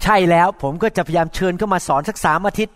[0.03, 2.75] ใช่แล้วผมก็จะพยายามเชิญเขามาสอนสักสามอาทิตย์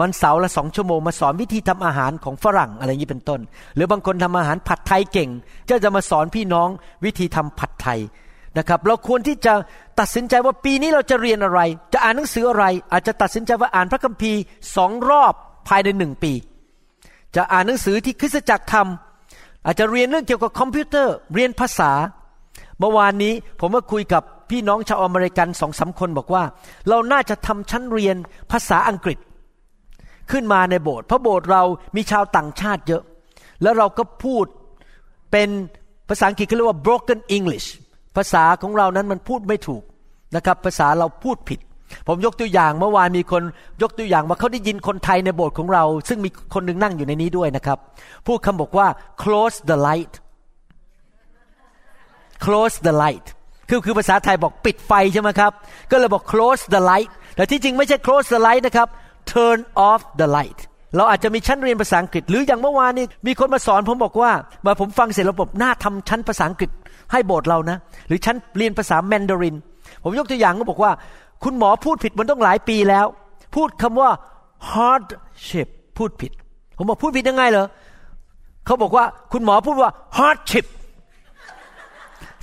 [0.00, 3.40] วันเสาร์ละสองชั่วโมงมาสอนวิธีทำอาหารของฝรั่งอะไรอย่างนี้เป็นต้น
[3.74, 5.30] หรือบางคนทำอาหารผัดไทยเก่ง
[5.70, 6.68] ก็จะมาสอนพี่น้อง
[7.04, 8.00] วิธีทำผัดไทย
[8.58, 9.54] นะครับ เราควรที่จะ
[10.00, 11.60] ตัดสินใจว่าปีนี้เราจะเรียนอะไร
[11.92, 14.40] จะอ่านหนังสืออะไร อาจจะตัดสินใจว่าอ่านพระคัมภีร์
[14.76, 15.34] สองรอบ
[15.68, 16.32] ภายในหนึ่งปี
[17.36, 21.92] จะอ่านหนังสือที่คริสตจักรทำอาจจะเรียนเรื่องเกี่ยวกับคอมพิวเตอร์ เรียนภาษา
[22.78, 26.42] เมื่อวานนี้ผมก็คุยกับพี่น้องชาวอเมริกันสองสามคนบอกว่า
[26.88, 28.16] เราน่าจะทำชั้นเรียน
[28.52, 29.18] ภาษาอังกฤษ
[30.30, 31.62] ขึ้นมาในโบสถ์เพราะโบสถ์เรา
[31.96, 33.02] มีชาวต่างชาติเยอะ
[33.62, 34.44] แล้วเราก็พูด
[35.32, 35.48] เป็น
[36.08, 37.66] ภาษาอังกฤษเขาเรียกว่า broken English
[38.16, 39.82] ภาษาของเรานั้นมันพูดไม่ถูก
[40.36, 41.60] นะครับ ภาษาเราพูดผิด
[42.08, 43.42] ผมยกตัวอย่างเมื่อวานมีคน
[43.82, 47.78] ยกตัวอย่างว่าเขาได้ยินคนไทยในโบสถ์ของเรา ซึ่งมีคนหนึ่งนั่งอยู่ในนี้ด้วยนะครับ
[48.26, 48.86] พูดคำบอกว่า
[49.22, 50.14] close the light
[52.44, 53.26] close the light
[53.68, 55.52] คือคือภาษาไทยบอกปิดไฟใช่ไหมครับ
[55.90, 58.88] ก็เลยบอก close the light แต่ที่จริงไม่ใช่ close the light นะครับ
[59.32, 60.60] turn off the light
[60.96, 64.30] เราอาจจะมีชั้นเรียนภาษาอังกฤษ หรืออย่างเมื่อวานนี้มีคนมาสอนผมบอกว่า
[64.64, 66.70] มาผมฟังเสร็จแล้วผมน่าทำชั้นภาษาอังกฤษ
[67.12, 67.76] ให้โบสถ์เรานะ
[68.08, 69.56] หรือชั้นเรียนภาษาแมนดาริน
[70.02, 70.92] ผมยกตัวอย่างก็บอกว่า
[71.44, 73.06] คุณหมอพูดผิดมันต้องหลายปีแล้ว
[73.54, 74.10] พูดคำว่า
[74.72, 76.32] hardship พูดผิด
[76.76, 77.66] ผมบอกพูดผิดยังไงเหรอ
[78.66, 80.66] เขาบอกว่าคุณหมอพูดว่า hardship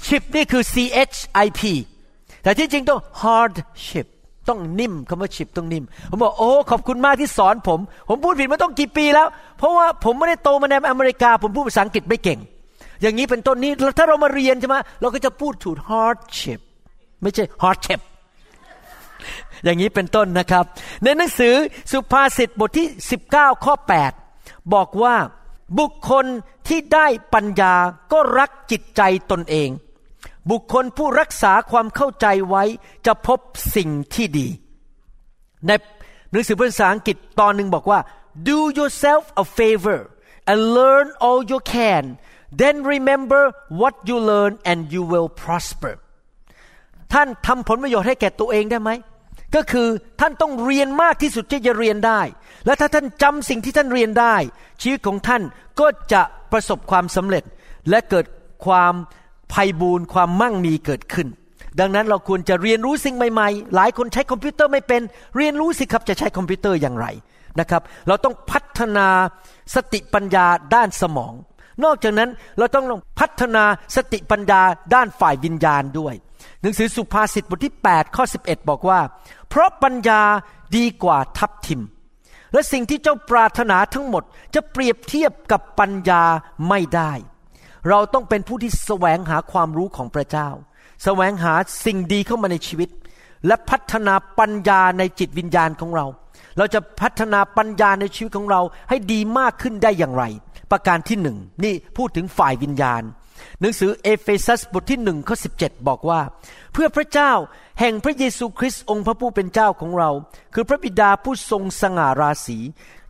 [0.06, 0.76] ชิปนี่คือ C
[1.10, 1.62] H I P
[2.44, 4.08] แต่ที่จริงต้อง hardship
[4.50, 12.40] ต้องนิ่มคำว่าชิปต้องนิ่ม ผมบอกโอ้ขอบคุณมากที่สอนผม ผมพูดผิดมาต้องกี่ปีแล้ว เพราะว่าผมไม่ได้โตมาในอเมริกา ผมพูดภาษาอังกฤษไม่เก่ง
[13.04, 16.60] อย่างนี้เป็นต้นนี้ถ้าเรามาเรียนใช่ไหมเราก็จะพูดถูก hardship
[17.22, 18.02] ไม่ใช่ hardship
[19.64, 20.66] อย่างนี้เป็นต้นนะครับ
[21.04, 21.56] ในหนังสือ
[21.92, 22.88] สุภาษิตบทที่
[23.26, 23.74] 19 ข้อ
[24.24, 25.16] 8 บอกว่า
[25.80, 26.26] บุคคล
[26.68, 27.76] ที่ได้ปัญญา
[28.12, 29.70] ก็รักจิตใจตนเอง
[30.52, 32.64] บุคคลผู้รักษาความเข้าใจไว้
[33.06, 33.40] จะพบ
[33.76, 34.48] สิ่งที่ดี
[35.68, 35.72] ใน
[36.32, 38.00] หนังสือภาษาอังกฤษตอนหนึ่งบอกว่า
[38.48, 40.00] do yourself a favor
[40.50, 42.04] and learn all you can
[42.62, 43.42] then remember
[43.80, 45.94] what you learn and you will prosper
[47.14, 48.92] ท่านทำผลประโยชน์ให้แก่ตัวเองได้ไหม
[49.56, 49.88] ก็คือ
[50.20, 52.22] ท่านต้องเรียนมากที่สุดที่จะเรียนได้
[52.66, 54.36] และถ้าท่านจำสิ่งที่ท่านเรียนได้
[54.82, 55.42] ชีวิตของท่าน
[55.80, 57.44] ก็จะประสบความสำเร็จ
[57.90, 58.26] และเกิด
[58.66, 58.94] ความ
[59.54, 61.28] ไพบูลย์ความมั่งมีเกิดขึ้น
[61.80, 65.02] ดังนั้นเราควรจะเรียนรู้สิ่งใหม่ๆ หลายคนใช้คอมพิวเตอร์ไม่เป็น
[65.38, 67.08] เรียนรู้สิครับจะใช้คอมพิวเตอร์อย่างไร
[67.60, 69.08] นะครับ เราต้องพัฒนา
[69.76, 71.34] สติปัญญาด้านสมอง
[71.84, 73.64] นอกจากนั้นเราต้องลงพัฒนา
[73.96, 74.62] สติปัญญา
[74.94, 76.14] ด้านฝ่ายวิญญาณด้วย
[76.62, 79.00] หนังสือสุภาษิตบทที่ 8 ข้อ 11 บอกว่า
[79.50, 80.22] เพราะปัญญา
[80.78, 81.82] ดีกว่าทับทิม
[82.54, 84.24] และสิ่งที่เจ้าปรารถนาทั้งหมด
[84.56, 86.24] จะเปรียบเทียบกับปัญญา
[86.70, 87.12] ไม่ได้
[87.90, 90.50] เราต้องเป็นผู้ที่แสวงหาความรู้ของพระเจ้า
[91.04, 91.54] แสวงหา
[91.86, 92.90] สิ่งดีเข้ามาในชีวิต
[93.48, 96.06] และพัฒนาปัญญาในจิตวิญญาณของเรา
[96.58, 100.24] เราจะพัฒนาปัญญาในชีวิตของเราให้ดีมากขึ้นได้อย่างไร
[100.74, 103.04] ประการที่หนึ่งนี่พูดถึงฝ่ายวิญญาณ
[103.62, 105.50] หนังสือเอเฟซัสบทที่หนึ่งข้อสิ
[105.88, 106.22] บอกว่า
[106.74, 107.32] เพื่อพระเจ้า
[107.80, 110.10] แห่งพระเยซูคริสต์องค์พระผู้เป็นเจ้าของเรา
[110.54, 112.58] คือพระบิดาผู้ทรงสง่าราศี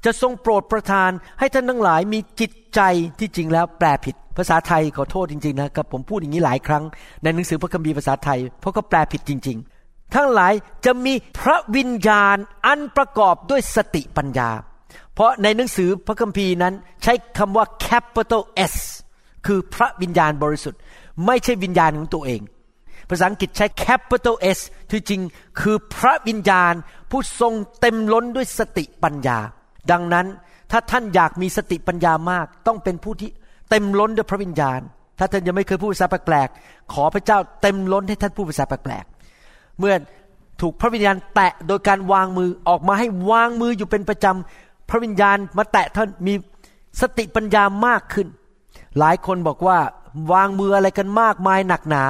[0.06, 2.80] จะทรงโปรดประทานให้ท่านทั้งหลายมีจิตใจ
[3.20, 6.84] ที่จริงแล้วแปลผิดภาษาไทยขอโทษจริงๆนะครับผมพูดอย่างนี้หลายครั้ง
[7.24, 10.54] ในหนังสือพระคัมภีร์ภาษาไทย เพราะเขาแปลผิดจริง ๆ ทั้งหลาย
[10.86, 14.50] จะมีพระวิญญาณอันประกอบด้วยสติปัญญา
[15.16, 16.74] เพราะในหนังสือพระคัมภีร์นั้น
[17.04, 18.76] ใช้คำว่า capital S
[19.46, 20.80] คือพระวิญญาณบริสุทธิ์
[21.26, 22.42] ไม่ใช่วิญญาณของตัวเอง
[23.10, 24.60] ภาษาอังกฤษใช้ capital S
[24.92, 25.22] ที่จริง
[25.60, 26.74] คือพระวิญญาณ
[27.12, 29.38] ผู้ทรงเต็มล้นด้วยสติปัญญา
[29.92, 30.26] ดังนั้น
[30.72, 33.30] ถ้าท่านอยากมีสติปัญญามาก ต้องเป็นผู้ที่
[33.70, 34.80] เต็มล้นด้วยพระวิญญาณ
[35.20, 39.94] ถ้าท่านยังไม่เคยพูดภาษาแปลกๆขอพระเจ้าเต็มล้นให้ท่านพูดภาษาแปลกๆเมื่อ
[40.62, 44.63] ถูกพระวิญญาณแตะโดยการวางมือออกมาให้วางมืออยู่เป็นประจำ
[44.94, 46.34] ระวิญญาณมาแตะท่านมี
[47.02, 48.28] สติปัญญามากขึ้น
[49.00, 49.78] หลายคนบอกว่า
[50.32, 52.04] วางมืออะไรกันมากมายหนักหนา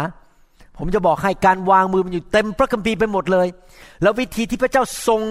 [0.78, 3.48] ผมจะบอกให้การวางมือมันอยู่เต็มพระคัมภีร์ไปหมดเลย
[4.02, 5.22] แล้ววิธีที่พระเจ้าทรง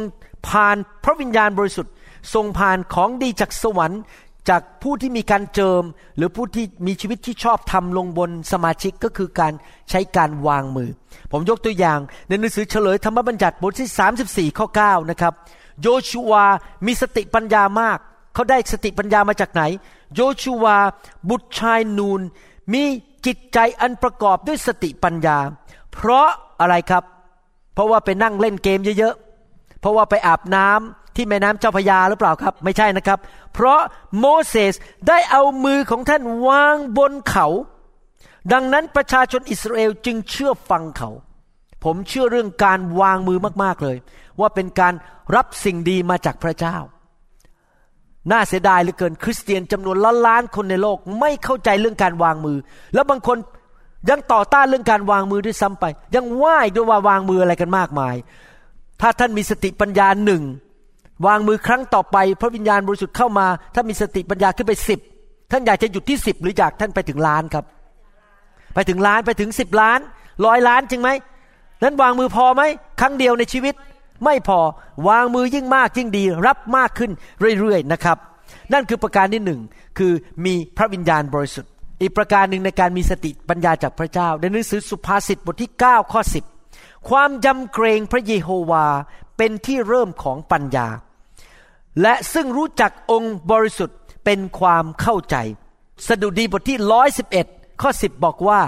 [0.48, 1.92] ผ่านพระวิญญาณบริสุทธิ์
[2.34, 4.02] ทรงผ่านของดีจากสวรรค์
[4.50, 5.82] จากผู้ที่มีการเจิม
[6.16, 9.52] หรือผู้ที่มีชีวิตที่ชอบทำลงบนสมาชิกก็คือการ
[9.90, 10.90] ใช้การวางมือ
[11.32, 15.32] ผมยกตัวอย่างในหนังสือเฉลยธรรมบัญญัติบทที่ 34 ข้อ 9 นะครับ
[15.82, 16.44] โยชูวา
[16.87, 17.98] มีสติปัญญามาก
[18.35, 19.62] เขาได้สติปัญญามาจากไหน
[20.14, 20.78] โยชูวา
[21.28, 22.20] บุตรชายนูน
[22.72, 22.82] มี
[23.26, 25.38] จิตใจอันประกอบด้วยสติปัญญา
[25.92, 26.28] เพราะ
[26.61, 27.04] อะไรครับ
[27.74, 33.18] เพราะว่าไปนั่งเล่นเกมเยอะๆ เพราะว่าไปอาบน้ำที่แม่น้ำเจ้าพยาหรือเปล่าครับ ไม่ใช่นะครับ
[33.54, 33.80] เพราะ
[34.18, 34.74] โมเสส
[35.08, 37.46] ได้เอามือของท่านวางบนเขา
[38.52, 41.11] ดังนั้นประชาชนอิสราเอลจึงเชื่อฟังเขา
[41.84, 43.96] ผมเชื่อเรื่องการวางมือมาก ๆเลย
[44.40, 44.94] ว่าเป็นการ
[45.36, 46.76] รับสิ่งดีมาจากพระเจ้า
[48.30, 52.58] น่าเสียดายเหลือเกินคริสเตียนจำนวนล้านล้านคนในโลกไม่เข้าใจเรื่องการวางมือ
[52.94, 53.38] แล้วบางคน
[54.10, 58.14] ยังต่อต้านเรื่องการวางมือด้วยซ้ำไป ยังไหว้ด้วยว่าวางมืออะไรกันมากมาย
[59.00, 60.42] ถ้าท่านมีสติปัญญาหนึ่ง
[61.26, 65.00] วางมือครั้งต่อไป พระวิญญาณบริสุทธิ์เข้ามา ถ้ามีสติปัญญาขึ้นไปสิบ
[65.50, 67.64] ท่านอยากจะหยุดที่สิบหรืออยากท่านไปถึงล้านครับ
[68.74, 70.00] ไปถึงล้านไปถึงสิบล้าน
[70.46, 71.10] ร้อยล้านจริงไหม
[71.82, 72.62] นั้นวางมือพอไหม
[73.00, 73.74] ครั้งเดียวในชีวิต
[74.24, 74.60] ไม่พอ
[75.08, 77.10] วางมือยิ่งมากยิ่งดี รับมากขึ้น
[77.60, 78.18] เรื่อยๆนะครับ
[78.72, 79.60] นั่นคือประการที่หนึ่ง
[79.98, 80.12] คือ
[80.44, 86.20] มีพระวิญญาณบริสุทธิ์ อีกประการหนึ่งในการมีสติปัญญาจากพระเจ้า ในหนังสือสุภาษิตบทที่ 9 ข้อ
[86.64, 88.86] 10 ความยำเกรงพระเยโฮวา
[89.36, 90.88] เป็นที่เริ่มของปัญญา
[92.02, 95.36] และซึ่งรู้จักองค์บริสุทธิ์เป็นความเข้าใจ
[96.08, 97.46] สดุดีบทที่ร้อยสิบเอ็ด
[97.82, 98.60] ข้อสิบบอกว่า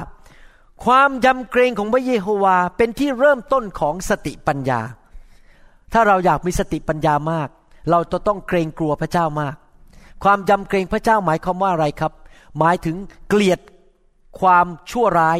[0.85, 4.81] ความยำเกรงของพระเยโฮวาเป็นที่เริ่มต้นของสติปัญญา
[5.93, 7.49] ถ้าเราอยากมีสติปัญญามาก
[7.91, 9.57] เราจะต้องเกรงกลัวพระเจ้ามาก
[10.25, 12.13] ความยำเกรงพระเจ้าหมายความว่าอะไรครับ
[12.59, 12.97] หมายถึง
[13.29, 13.61] เกลียด
[14.41, 15.39] ความชั่วร้าย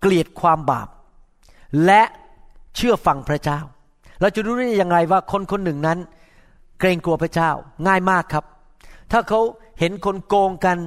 [0.00, 0.88] เกลียดความบาป
[1.86, 2.02] และ
[2.76, 3.58] เชื่อฟังพระเจ้า
[4.20, 5.98] เราจะรู้ได้อยังไงว่าคนคนหนึ่งนั้น
[6.80, 7.50] เกรงกลัวพระเจ้า
[7.86, 8.44] ง่ายมากครับ
[9.12, 9.40] ถ้าเขา
[9.78, 10.78] เห็นคนโกงกัน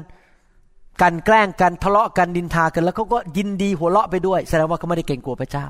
[1.02, 5.66] กันแกล้งกันทะเลาะกันดินทากัน แล้วเขาก็ยินดีหัวเราะไปด้วย แสดงว่าเขาไม่ได้เกรงกลัวพระเจ้า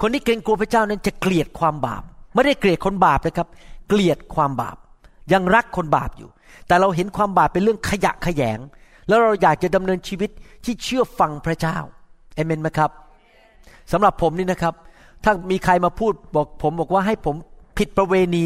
[0.00, 2.02] คนที่เกรงกลัวพระเจ้านั้นจะเกลียดความบาป
[2.34, 3.48] ไม่ได้เกลียดคนบาปนะครับ
[3.88, 4.76] เกลียดความบาป
[5.32, 6.28] ยังรักคนบาปอยู่
[6.66, 8.58] แต่เราเห็นความบาปเป็นเรื่องขยะขยง
[9.08, 10.30] แล้วเราอยากจะดำเนินชีวิต
[10.64, 11.76] ที่เชื่อฟังพระเจ้า
[12.34, 12.90] เอเมนไหมครับ
[13.92, 14.74] สำหรับผมนี่นะครับ
[15.24, 17.34] ถ้ามีใครมาพูดบอกผมบอกว่าให้ผม
[17.78, 18.44] ผิดประเวณี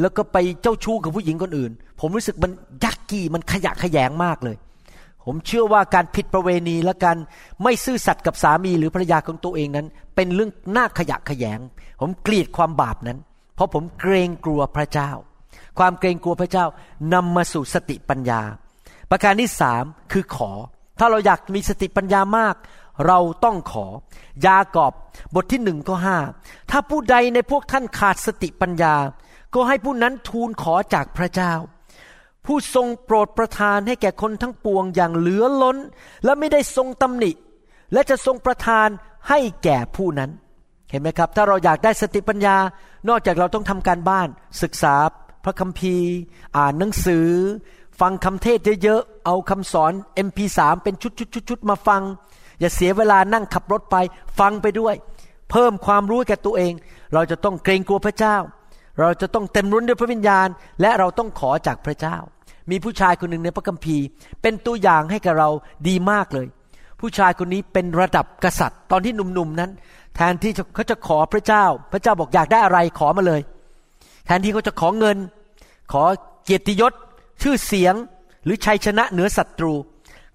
[0.00, 2.52] แล้วก็ไปเจ้าชู้กับผู้หญิงคนอื่น ผมรู้สึกมัน
[2.84, 4.56] ยักกี้มันขยะขยงมากเลย
[5.26, 7.16] ผมเชื่อว่าการผิดประเวณีและการ
[7.62, 11.60] ไม่ซื่อสัตย์กับสามีหรือภรรยาของตัวเองนั้น เป็นเรื่องน่าขยะขยง
[12.00, 13.18] ผมเกลียดความบาปนั้น
[13.54, 15.10] เพราะผมเกรงกลัวพระเจ้า
[15.78, 16.66] ความเกรงกลัวพระเจ้า
[17.14, 18.40] นำมาสู่สติปัญญา
[19.10, 20.50] ประการที่สามคือขอ
[20.98, 22.54] ถ้าเราอยากมีสติปัญญามาก
[23.06, 23.86] เราต้องขอ
[24.46, 24.92] ยากอบ
[25.34, 26.18] บทที่หนึ่งข้อห้า
[26.70, 28.94] ถ้าผู้ใดในพวกท่านขาดสติปัญญา
[29.54, 31.52] ก็ให้ผู้นั้นทูลขอจากพระเจ้า
[32.46, 35.76] ผู้ทรงโปรดประทานให้แก่คนทั้งปวงอย่างเหลือล้น
[36.24, 37.30] และไม่ได้ทรงตำหนิ
[37.92, 38.88] และจะทรงประทาน
[39.28, 40.30] ให้แก่ผู้นั้น
[40.90, 42.56] เห็นไหมครับ ถ้าเราอยากได้สติปัญญา
[43.08, 44.28] นอกจากเราต้องทำการบ้าน
[44.62, 44.94] ศึกษา
[45.44, 46.08] พระคัมภีร์
[46.56, 47.28] อ่านหนังสือ
[48.00, 49.92] ฟังคำเทศเยอะๆ เอาคำสอน
[50.26, 52.02] MP3 เป็นชุดๆๆมาฟัง
[52.60, 53.96] อย่าเสียเวลานั่งขับรถไป
[54.38, 54.94] ฟังไปด้วย
[55.50, 56.72] เพิ่มความรู้แก่ตัวเอง
[57.14, 58.36] เราจะต้องเกรงกลัวพระเจ้า
[59.00, 60.48] เราจะต้องเต็มรุนด้วยพระวิญญาณ
[60.80, 62.16] และเราต้องขอจากพระเจ้า
[62.70, 64.04] มีผู้ชายคนหนึ่งในพระคัมภีร์
[64.42, 65.50] เป็นตัวอย่างให้กับเรา
[65.88, 66.46] ดีมากเลย
[67.00, 69.70] ผู้ชายคนนี้เป็นระดับกษัตริย์ ตอนที่หนุ่มๆนั้น
[70.14, 73.40] แทนที่เขาจะขอพระเจ้า พระเจ้าบอกอยากได้อะไรขอมาเลย
[74.26, 75.16] แทนที่เขาจะขอเงิน
[75.92, 76.02] ขอ
[76.44, 76.92] เกียรติยศ
[77.42, 77.94] ชื่อเสียง
[78.44, 79.72] หรือชัยชนะเหนือศัตรู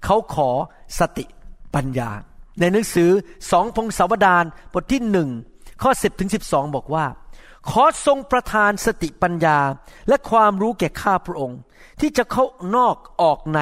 [0.05, 0.49] เขาขอ
[0.99, 1.25] สติ
[1.75, 2.09] ปัญญา
[2.59, 3.09] ในหนังสือ
[3.51, 5.29] สองพงศาวดารบทที่หนึ่ง
[5.81, 7.05] ข้อสิบถึงสิบสองบอกว่า
[7.69, 9.59] ขอทรงประทานสติปัญญา
[10.07, 11.59] และความรู้แก่ข้าพระองค์
[11.99, 12.45] ที่จะเข้า
[12.75, 13.59] นอกออกใน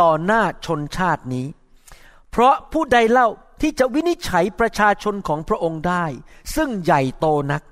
[0.00, 1.46] ต่อหน้าชนชาตินี้
[2.30, 3.28] เพราะผู้ใดเล่า
[3.60, 6.04] ที่จะวินิจฉัยประชาชนของพระองค์ได้
[6.54, 7.62] ซึ่งใหญ่โตนัก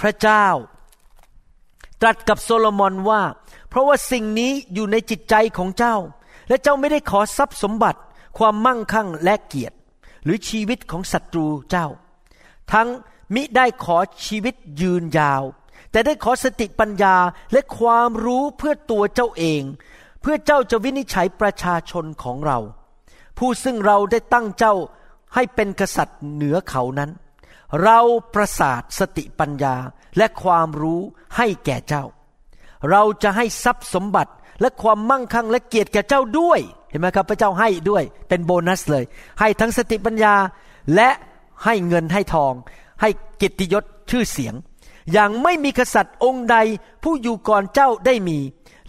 [0.00, 0.46] พระเจ้า
[2.00, 3.22] ตรัสกับโซโลมอนว่า
[3.68, 5.96] เพราะว่าสิ่งนี้อยู่ในจิตใจของเจ้า
[6.48, 8.00] และเจ้าไม่ได้ขอทรัพย์สมบัติ
[8.38, 9.76] ความมั่งคั่งและเกียรติ
[10.24, 11.86] หรือชีวิตของศัตรูเจ้า
[12.72, 12.88] ทั้ง
[13.34, 15.42] มิได้ขอชีวิตยืนยาว
[15.90, 17.16] แต่ได้ขอสติปัญญา
[17.52, 19.62] และความรู้เพื่อตัวเจ้าเอง
[20.20, 22.58] เพื่อเจ้าจะวินิจฉัยประชาชนของเรา
[23.38, 24.74] ผู้ซึ่งเราได้ตั้งเจ้า
[25.34, 27.10] ให้เป็นกษัตริย์เหนือเขานั้น
[27.82, 28.00] เรา
[28.34, 29.74] ประสาทสติปัญญา
[30.16, 31.00] และความรู้
[31.36, 32.04] ให้แก่เจ้า
[32.90, 36.60] เราจะให้ทรัพย์สมบัติและความมั่งคั่งและเกียรติแก่เจ้าด้วย
[36.90, 39.04] เห็นไหมครับพระเจ้าให้ด้วยเป็นโบนัสเลย
[39.40, 40.34] ให้ทั้งสติปัญญา
[40.94, 41.10] และ
[41.64, 42.54] ให้เงินให้ทอง
[43.00, 44.54] ให้เกียรติยศชื่อเสียง
[45.12, 46.56] อย่างไม่มีกษัตริย์องค์ใด
[47.02, 48.38] ผู้อยู่ก่อนเจ้าได้มี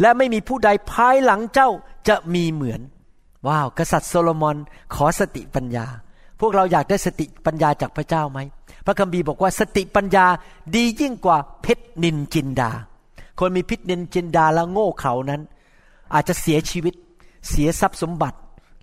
[0.01, 1.69] และไม่มีผู้ใดภายหลังเจ้า
[2.07, 2.81] จะมีเหมือน
[3.47, 4.57] ว้าว กษัตริย์โซโลมอน
[4.95, 5.85] ขอสติปัญญา
[6.39, 8.39] พวกเราอยากได้สติปัญญาจากพระเจ้าไหม
[8.85, 10.25] พระคัมภีร์บอกว่าสติปัญญา
[10.75, 12.71] ดียิ่งกว่าเพชรนินจินดา
[13.39, 15.41] คนมีพิษนินจินดาแล้วโง่เขลานั้น
[16.13, 16.93] อาจจะเสียชีวิต
[17.49, 18.37] เสียทรัพย์สมบัติ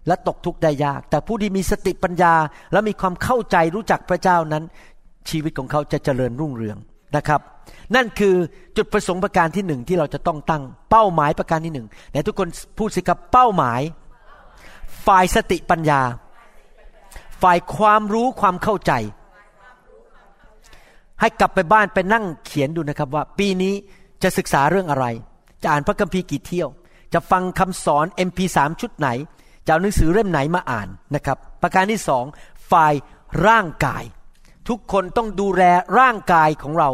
[0.07, 2.35] และตกทุกข์ได้ยาก แต่ผู้ที่มีสติปัญญา
[2.73, 4.65] และมีความเข้าใจรู้จักพระเจ้านั้น
[5.31, 6.79] ชีวิตของเขาจะเจริญรุ่งเรือง
[7.17, 7.41] นะครับ
[7.95, 8.35] นั่นคือ
[8.77, 13.81] จุดประสงค์ประการที่หนึ่งที่เราจะต้องตั้งเป้าหมายประการที่หนึ่งแต่ทุกคนพูดสิครับเป้าหมาย
[15.07, 16.01] ฝ่ายสติปัญญา
[17.43, 18.93] ฝ่ายความรู้ความเข้าใจ
[21.21, 23.75] ให้กลับไปบ้านไปนั่งเขียนดูนะครับว่า ปีนี้
[24.23, 25.07] จะศึกษาเรื่องอะไร
[25.63, 26.69] จะอ่านพระคัมภีร์กี่เที่ยว
[27.13, 29.09] จะฟังคำสอน MP3 ชุดไหน
[29.67, 32.25] จะเอาหนังสือเล่มไหนมาอ่านนะครับ ประการที่สอง
[32.71, 32.95] ฝ่าย
[33.47, 34.05] ร่างกาย
[34.69, 35.63] ทุกคนต้องดูแล
[35.99, 36.91] ร่างกายของเรา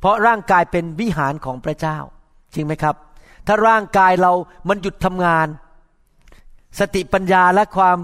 [0.00, 1.98] เพราะร่างกายเป็นวิหารของพระเจ้า
[2.54, 2.96] จริงไหมครับ
[3.46, 4.32] ถ้าร่างกายเรา
[4.68, 5.46] มันหยุดทำงาน
[6.78, 7.98] สติปัญญาและความ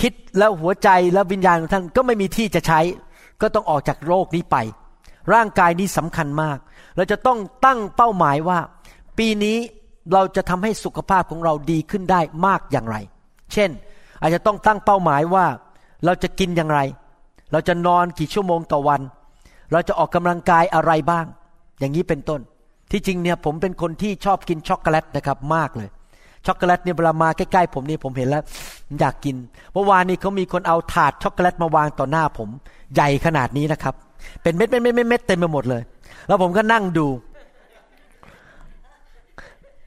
[0.00, 2.80] คิดและหัวใจและวิญญาณของท่านก็ไม่มีที่จะใช้
[3.40, 4.56] ก็ต้องออกจากโลกนี้ไป
[5.34, 6.58] ร่างกายนี้สำคัญมาก
[6.96, 8.58] เราจะต้องตั้งเป้าหมายว่า
[9.18, 9.58] ปีนี้
[10.12, 12.96] เราจะทำให้สุขภาพของเราดีขึ้นได้มากอย่างไร
[13.52, 13.70] เช่น
[14.20, 15.46] อาจจะต้องตั้งเป้าหมายว่า
[16.04, 16.80] เราจะกินอย่างไร
[17.52, 19.00] เราจะนอนกี่ชั่วโมงต่อวัน
[19.72, 21.24] เราจะออกกำลังกายอะไรบ้าง
[21.78, 22.40] อย่างนี้เป็นต้น
[22.90, 25.88] ที่จริงเนี่ยผมเป็นคนที่ชอบกินช็อกโกแลตนะครับมากเลย
[26.46, 28.42] ช็อกโกแลตเนี่ยเวลามาใกล้ๆผมนี่ผมเห็นแล้ว
[29.00, 29.36] อยากกิน
[29.72, 32.48] เมื่อวานนี้เขามีคนเอาถาดช็อกโกแลตมาวางต่อหน้าผม
[32.94, 33.94] ใหญ่ขนาดนี้นะครับ
[34.42, 35.82] เป็นเม็ดเม็ดเม็ดเม็ดเต็มไปหมดเลย
[36.28, 37.06] แล้วผมก็นั่งดู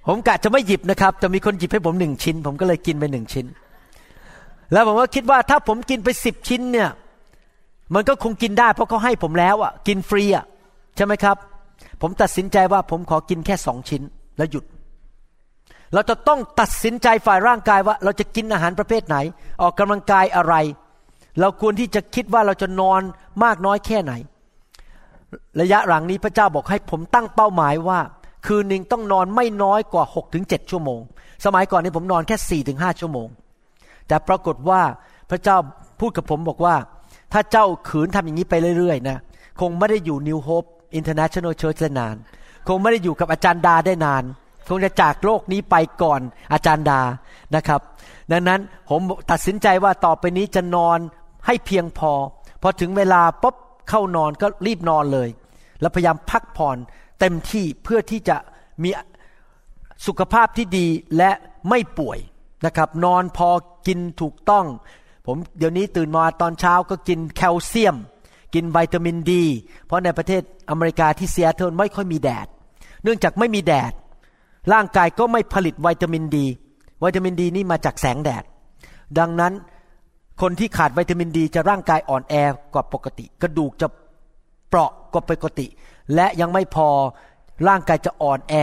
[0.07, 3.45] ผมกะจะไม่หยิบนะครับจะมีคนหยิบให้ผมหนึ่งชิ้น ผมก็เลยกินไปหนึ่งชิ้น
[4.71, 6.89] แล้วผมก็คิดว่าถ้าผมกินไปสิบชิ้นเนี่ย
[7.93, 10.45] มันก็คงกินได้เพราะเขาให้ผมแล้วอะ กินฟรีอะ
[10.95, 11.37] ใช่ไหมครับ
[12.01, 14.01] ผมตัดสินใจว่าผมขอกินแค่สองชิ้น
[14.37, 14.65] แล้วหยุด
[15.93, 19.17] เราจะต้องตัดสินใจฝ่ายร่างกายว่า เราจะกินอาหารประเภทไหน
[19.61, 20.55] ออกกำลังกายอะไร
[21.39, 23.01] เราควรที่จะคิดว่าเราจะนอน
[23.43, 24.13] มากน้อยแค่ไหน
[25.61, 27.99] ระยะหลังนี้พระเจ้าบอกให้ผมตั้งเป้าหมายว่า
[28.47, 31.01] คืนหนึ่งต้องนอนไม่น้อยกว่า6กถึงเชั่วโมง
[31.45, 33.27] สมัยก่อนนี้ผมนอนแค่4ี่ถึงหชั่วโมง
[34.07, 34.81] แต่ปรากฏว่า
[35.29, 35.57] พระเจ้า
[35.99, 36.75] พูดกับผมบอกว่า
[37.33, 39.17] ถ้าเจ้าขืนทำอย่างนี้ไปเรื่อยๆนะ
[39.59, 42.15] คงไม่ได้อยู่ New Hope International Church ได้นาน
[42.67, 44.23] คงไม่ได้อยู่กับอาจารย์ดาได้นาน
[44.67, 46.21] คงจะจากโลกนี้ไปก่อน
[46.53, 47.01] อาจารย์ดา
[47.55, 47.81] นะครับ
[48.31, 48.99] ดังนั้นผม
[49.31, 50.99] ตัดสินใจว่าต่อไปนี้จะนอน
[51.45, 52.11] ให้เพียงพอ
[52.61, 53.55] พอถึงเวลาปุ๊บ
[53.89, 55.29] เข้านอนก็รีบนอนเลย
[55.81, 56.77] แล้วพยายามพักผ่อน
[57.19, 58.37] เต็มที่เพื่อที่จะ
[58.83, 58.89] มี
[60.07, 60.87] สุขภาพที่ดี
[61.17, 61.31] และ
[61.69, 62.19] ไม่ป่วย
[62.65, 63.49] นะครับ นอนพอ
[63.87, 64.65] กินถูกต้อง
[65.31, 67.95] ผมเดี๋ยวนี้ตื่นมาตอนเช้าก็กินแคลเซียม
[68.53, 69.43] กินวิตามินดี
[69.85, 72.47] เพราะในประเทศอเมริกาที่เซียเทิลไม่ค่อยมีแดด
[73.03, 73.91] เนื่องจากไม่มีแดด
[74.73, 76.45] ร่างกายก็ไม่ผลิตวิตามินดี
[77.03, 78.43] วิตามินดีนี่มาจากแสงแดด
[79.19, 79.53] ดังนั้น
[80.41, 82.35] คนที่ขาดวิตามินดีจะร่างกายอ่อนแอ
[82.73, 83.87] กว่าปกติ กระดูกจะ
[84.69, 85.67] เปราะกว่าปกติ
[86.15, 86.89] และยังไม่พอ
[87.67, 88.53] ร่างกายจะอ่อนแอ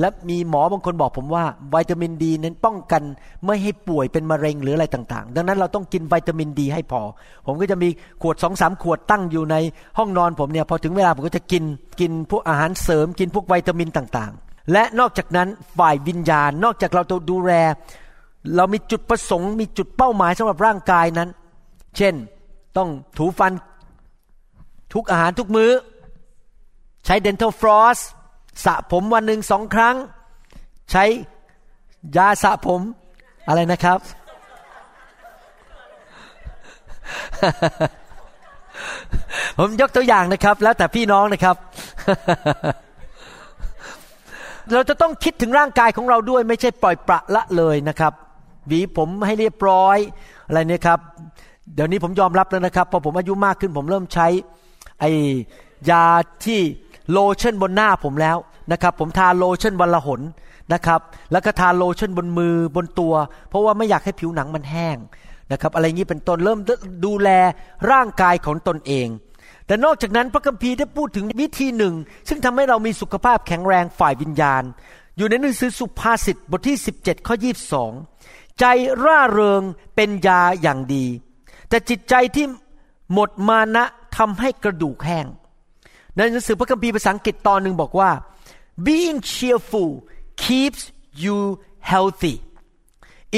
[0.00, 3.02] และมีหมอบางคนบอกผมว่าวิตามินดีนั้นป้องกัน
[3.46, 7.02] ไม่ให้ป่วยเป็นมะเร็งหรืออะไรต่างๆ ดังนั้นเราต้องกินวิตามินดีให้พอ
[7.46, 7.88] ผมก็จะมี
[8.22, 9.56] ขวดสองสามขวดตั้งอยู่ใน
[9.98, 11.64] ห้องนอนผมเนี่ยพอถึงเวลาผมก็จะกิน
[12.00, 15.48] กินพวกอาหารเสริม กินพวกวิตามินต่างๆ และนอกจากนั้น
[15.78, 17.52] ฝ่ายวิญญาณ นอกจากเราจะดูแล
[18.56, 21.28] เรามีจุดประสงค์มีจุดเป้าหมายสำหรับร่างกายนั้น
[21.96, 22.14] เช่น
[22.76, 23.52] ต้องถูฟัน
[24.94, 25.70] ทุกอาหารทุกมือ้อ
[27.04, 28.00] ใช้ dental floss ส
[28.64, 29.96] สระผมวันหนึ่งสองครั้ง
[30.90, 31.04] ใช้
[32.16, 32.80] ยาสระผม
[33.48, 33.98] อะไรนะครับ
[39.58, 41.56] ผมยกตัวอย่างนะครับ แล้วแต่พี่น้องนะครับ
[44.72, 48.12] เราจะต้องคิดถึงร่างกายของเราด้วย ไม่ใช่ปล่อยประละเลยนะครับ
[48.68, 49.98] หวีผมให้เรียบร้อย
[50.46, 50.98] อะไรเนี่ยครับ
[51.74, 54.26] เดี๋ยวนี้ผมยอมรับแล้วนะครับพอผมอายุมากขึ้นผมเริ่มใช้
[55.00, 55.04] ไอ
[55.90, 56.04] ยา
[56.44, 56.60] ที่
[57.10, 58.36] โลชั่นบนหน้าผมแล้ว
[58.72, 60.20] นะครับ ผมทาโลชั่นวันละหน
[60.72, 61.00] นะครับ
[61.32, 63.14] แล้วก็ทาโลชั่นบนมือบนตัว
[63.48, 64.96] เพราะว่าไม่อยากให้ผิวหนังมันแห้ง
[65.52, 66.58] นะครับ อะไรงี้เป็นต้นเริ่ม
[67.04, 67.28] ดูแล
[67.90, 69.08] ร่างกายของตนเอง
[69.66, 71.94] แต่นอกจากนั้นพระคัมภีร์ได้พูดถึงวิธีหนึ่ง
[72.28, 74.62] ซึ่งทำให้เรามีสุขภาพแข็งแรงฝ่ายวิญญาณ
[75.16, 77.34] อยู่ในหนังสือสุภาษิตบทที่ 17ข้อ
[77.96, 78.64] 22 ใจ
[79.04, 79.62] ร่าเริง
[79.96, 81.06] เป็นยาอย่างดี
[81.68, 82.46] แต่จิตใจที่
[83.12, 83.84] หมดมานะ
[84.16, 85.26] ทำให้กระดูกแห้ง
[86.16, 88.10] ในหนังสือพระคัมภีร์ภาษาอังกฤษตอนหนึ่งบอกว่า
[88.88, 89.90] being cheerful
[90.44, 90.82] keeps
[91.24, 91.38] you
[91.90, 92.36] healthy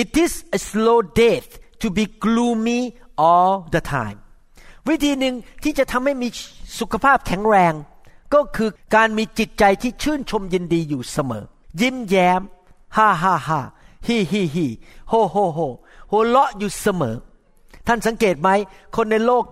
[0.02, 1.48] it is a slow death
[1.80, 2.82] to be gloomy
[3.28, 4.18] all the time
[4.88, 6.28] วิธีหนึ่งที่จะทำให้มี
[6.78, 7.74] สุขภาพแข็งแรง
[8.34, 11.44] ก็คือการมีจิตใจที่ชื่นชมยินดีอยู่เสมอ
[11.80, 12.42] ยิ้มแย้ม
[12.96, 13.60] ฮ่าฮ่าฮ่า
[14.06, 14.66] ฮีฮีฮี
[15.08, 15.60] โฮโฮโฮ
[16.08, 17.16] โหเลาะอยู่เสมอ
[17.86, 18.48] ท่านสังเกตไหม
[18.96, 19.44] คนในโลก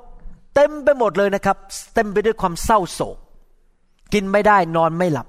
[0.55, 1.57] เต็มไปหมดเลยนะครับ
[1.95, 3.17] เต็มไปด้วยความเศร้าโศก
[4.13, 5.29] กินไม่ได้นอนไม่หลับ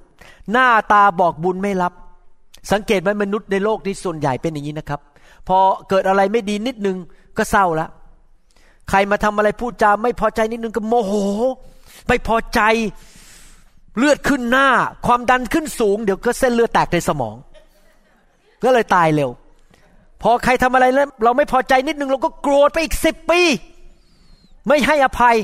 [0.52, 1.94] หน้าตาบอกบุญไม่รับ
[2.72, 5.00] สังเกตไหมมนุษย์ในโลกนี้ส่วนใหญ่เป็นอย่างนี้นะครับ
[5.48, 5.58] พอ
[5.90, 6.98] เกิดอะไรไม่ดีนิดนึง
[7.38, 7.88] ก็เศร้าละ
[8.90, 11.14] ใครมาทำอะไรพูดจาไม่พอใจนิดนึงก็โมโห
[12.08, 12.62] ไม่พอใจ
[13.98, 14.68] เลือดขึ้นหน้า
[15.06, 17.36] ความดันขึ้นสูง เดี๋ยวก็เส้นเลือดแตกในสมอง
[18.64, 19.30] ก็เลยตายเร็ว
[20.22, 23.42] พอใครทำอะไรแล้ว เราไม่พอใจนิดนึงเราก็โกรธไปอีกสิบปี
[24.68, 25.36] ไม่ให้อภัย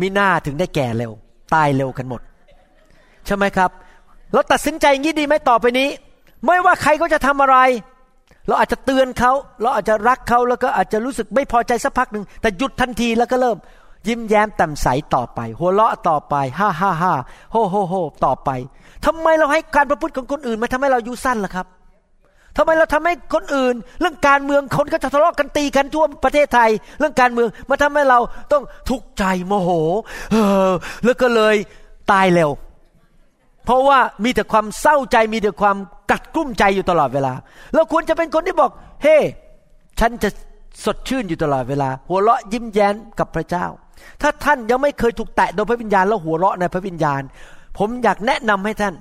[0.00, 1.12] มีหน้าถึงได้แก่เร็ว
[1.54, 2.20] ตายเร็วกันหมด
[3.26, 3.70] ใช่ไหมครับ
[4.32, 5.88] เราตัดสินใจอย่างนี้ดีไหมต่อไปนี้
[6.46, 7.56] ไม่ว่าใครก็จะทำอะไร
[8.46, 13.56] เราอาจจะเตือนเขา เราอาจจะรักเขาแล้วก็อาจจะรู้สึกไม่พอใจสักพักหนึ่งแต่หยุดทันทีแล้วก็เริ่ม
[14.08, 17.12] ยิ้มแย้มแจ่มใสต่อไป หัวเราะต่อไปฮ่าฮ่าฮ่า
[17.52, 17.94] โฮโฮโฮ
[18.24, 18.50] ต่อไป
[19.06, 21.66] ทำไมเราให้การประพฤติของคนอื่นมาทำให้เราอยู่สั้นล่ะครับ
[22.56, 28.18] ทำไมเราทำให้คนอื่น เรื่องการเมืองคนก็จะทะเลาะกันตีกันทั่วประเทศไทย เรื่องการเมืองมาทำให้เรา
[28.52, 29.70] ต้องทุกข์ใจโมโห
[30.32, 30.36] เอ
[30.68, 30.72] อ
[31.04, 31.56] แล้วก็เลย
[32.12, 32.50] ตายเร็ว
[33.64, 35.76] เพราะว่ามีแต่ความเศร้าใจมีแต่ความ
[36.10, 37.32] กลัดกลุ้มใจอยู่ตลอดเวลา
[37.74, 38.70] เราควรจะเป็นคนที่บอก
[39.02, 39.24] เฮ้ hey,
[40.00, 40.28] ฉันจะ
[40.84, 43.66] สดชื่นอยู่ตลอดเวลา หัวเราะยิ้มแย้มกับพระเจ้า
[44.22, 47.22] ถ้าท่านยังไม่เคยถูกแตะโดยพระวิญญาณแล้วหัวเราะในพระวิญญาณ
[47.78, 48.94] ผมอยากแนะนำให้ท่าน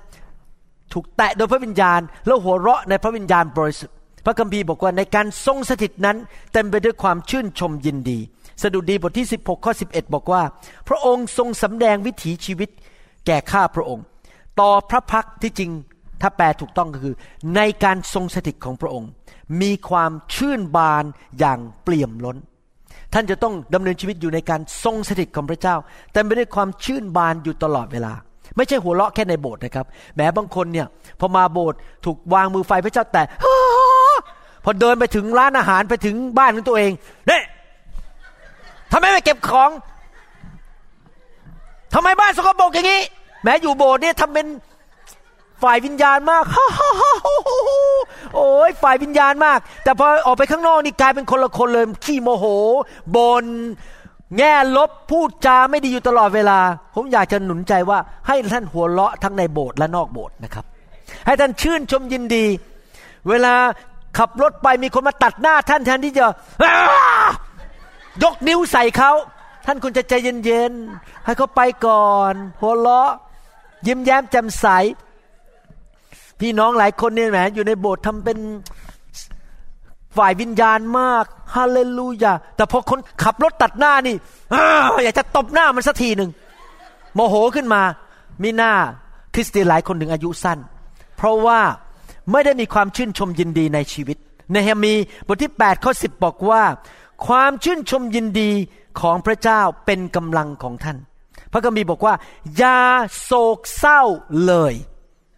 [0.94, 3.96] ถูกแตะโดยพระวิญญาณ แล้วหัวเราะในพระวิญญาณบริสุทธิ์
[4.26, 6.18] พระคัมภีร์บอกว่าในการทรงสถิตนั้น
[6.54, 8.20] เต็มไปด้วยความชื่นชมยินดี
[8.62, 10.42] สดุดีบทที่ 16ข้อ11 บอกว่า
[10.88, 12.70] พระองค์ทรงสำแดงวิถีชีวิต
[13.26, 14.06] แก่ข้าพระองค์
[14.60, 15.72] ต่อพระพักที่จริง
[16.22, 17.16] ถ้าแปลถูกต้องก็คือ
[17.56, 19.10] ในการทรงสถิตของพระองค์
[19.62, 21.04] มีความชื่นบาน
[21.40, 22.38] อย่างเปี่ยมล้น
[23.14, 25.76] ท่านจะต้องดำเนินชีวิตอยู่ในการทรงสถิตของพระเจ้า
[26.12, 28.14] แต่ไม่ได้ความชื่นบานอยู่ตลอดเวลา
[28.56, 29.86] ไม่ใช่หัวเราะแค่ในโบสถ์นะครับ
[30.16, 30.88] แม้บางคนเนี่ย
[31.20, 33.24] พอมาโบสถ์ถูกวางมือไฟพระเจ้าแต่
[34.64, 36.92] พอเดินไปถึงร้านอาหารไปถึงบ้านของตัวเอง
[37.28, 37.44] เนี่ย
[38.92, 39.70] ทำไมไม่เก็บของ
[41.94, 43.02] ทำไมบ้านสกปรกอย่างนี้
[43.44, 44.48] แม้อยู่โบสถ์เนี่ยทำเป็น
[45.64, 46.46] ฝ่ายวิญญาณมาก
[48.36, 52.46] โอ้ยฝ่ายวิญญาณมาก แต่พอออกไปข้างนอกนี่กลายเป็นคนละคนเลยขี้โมโห
[53.16, 53.46] บน
[54.38, 56.60] แง่ลบพูดจาไม่ดีอยู่ตลอดเวลา
[56.96, 60.66] ผมอยากจะหนุนใจว่าให้ท่านหัวเราะทั้งในโบสถ์และนอกโบสถ์นะครับ
[61.26, 62.46] ให้ท่านชื่นชมยินดี
[63.30, 63.54] เวลา
[64.18, 66.26] ขับรถไปมีคนมาตัดหน้าท่านแทนที่จะ
[68.24, 69.12] ยกนิ้วใส่เขา
[69.66, 70.14] ท่านควรจะใจ
[70.46, 73.12] เย็นๆให้เขาไปก่อน หัวเราะ
[73.88, 74.66] ยิ้มแย้มแจ่มใส
[76.40, 78.38] พี่น้องหลายคนเนี่ยแหมอยู่ในโบสถ์ทำเป็น
[80.18, 81.26] ฝ่ายวิญญาณมาก
[81.56, 84.16] ฮาเลลูยาแต่พอคนขับรถตัดหน้านี่
[85.04, 86.32] อยากจะตบหน้ามันสักทีหนึ่ง
[87.16, 87.82] โมโหขึ้นมา
[88.44, 88.74] มีหน้า
[89.34, 90.60] คริสเตียนหลายคนถึงอายุสั้น
[91.18, 91.60] เพราะว่า
[92.32, 94.18] ไม่ได้มีความชื่นชมยินดีในชีวิต
[94.52, 94.94] ในเฮมี
[95.28, 96.64] บทที่8ข้อ10 บอกว่า
[97.28, 98.52] ความชื่นชมยินดี
[99.02, 100.98] ของพระเจ้าเป็นกำลังของท่าน
[101.54, 102.14] พระคัมภีร์บอกว่า
[102.58, 102.80] อย่า
[103.24, 104.02] โศกเศร้า
[104.46, 104.74] เลย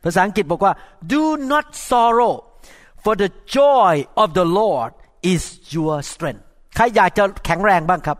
[0.04, 0.74] ภาษาอังกฤษบอกว่า
[1.14, 2.36] do not sorrow
[3.04, 4.92] for the joy of the Lord
[5.34, 5.44] is
[5.76, 6.44] your strength
[6.76, 8.18] ใครอยากจะแข็งแรงบ้างครับ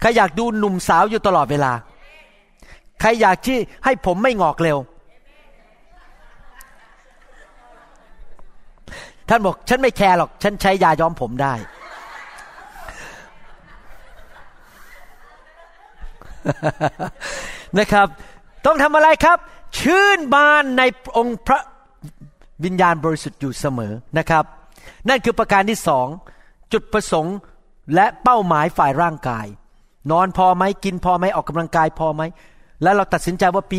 [0.00, 1.72] ใครอยากดูหนุ่มสาวอยู่ตลอดเวลา
[3.00, 4.78] ใครอยากที่ให้ผมไม่งอกเร็ว
[9.28, 11.54] ท่านบอกฉันไม่แคร์หรอก ฉันใช้ยาย้อมผมได้
[17.78, 18.06] นะครับ
[18.66, 19.38] ต้องทำอะไรครับ
[19.78, 20.82] ชื่นบานใน
[21.16, 21.60] องค์พระ
[22.64, 24.44] วิญญาณบริสุทธิ์อยู่เสมอนะครับ
[25.08, 26.06] นั่นคือประการที่สอง
[26.72, 27.36] จุดประสงค์
[27.94, 29.46] และเป้าหมายฝ่ายร่างกาย
[30.10, 32.22] นอนพอไหมกินพอไหมออกกำลังกายพอไหม
[32.82, 33.78] แล้วเราตัดสินใจว่าปี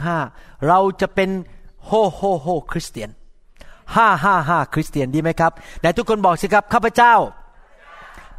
[0.00, 1.30] 2015 เราจะเป็น
[1.86, 3.10] โฮโฮโฮคริสเตียน
[3.96, 7.14] ห้าห้าห้าคริสเตียนดีไหมครับแต่ทุกคนบอกสิครับข้าพเจ้า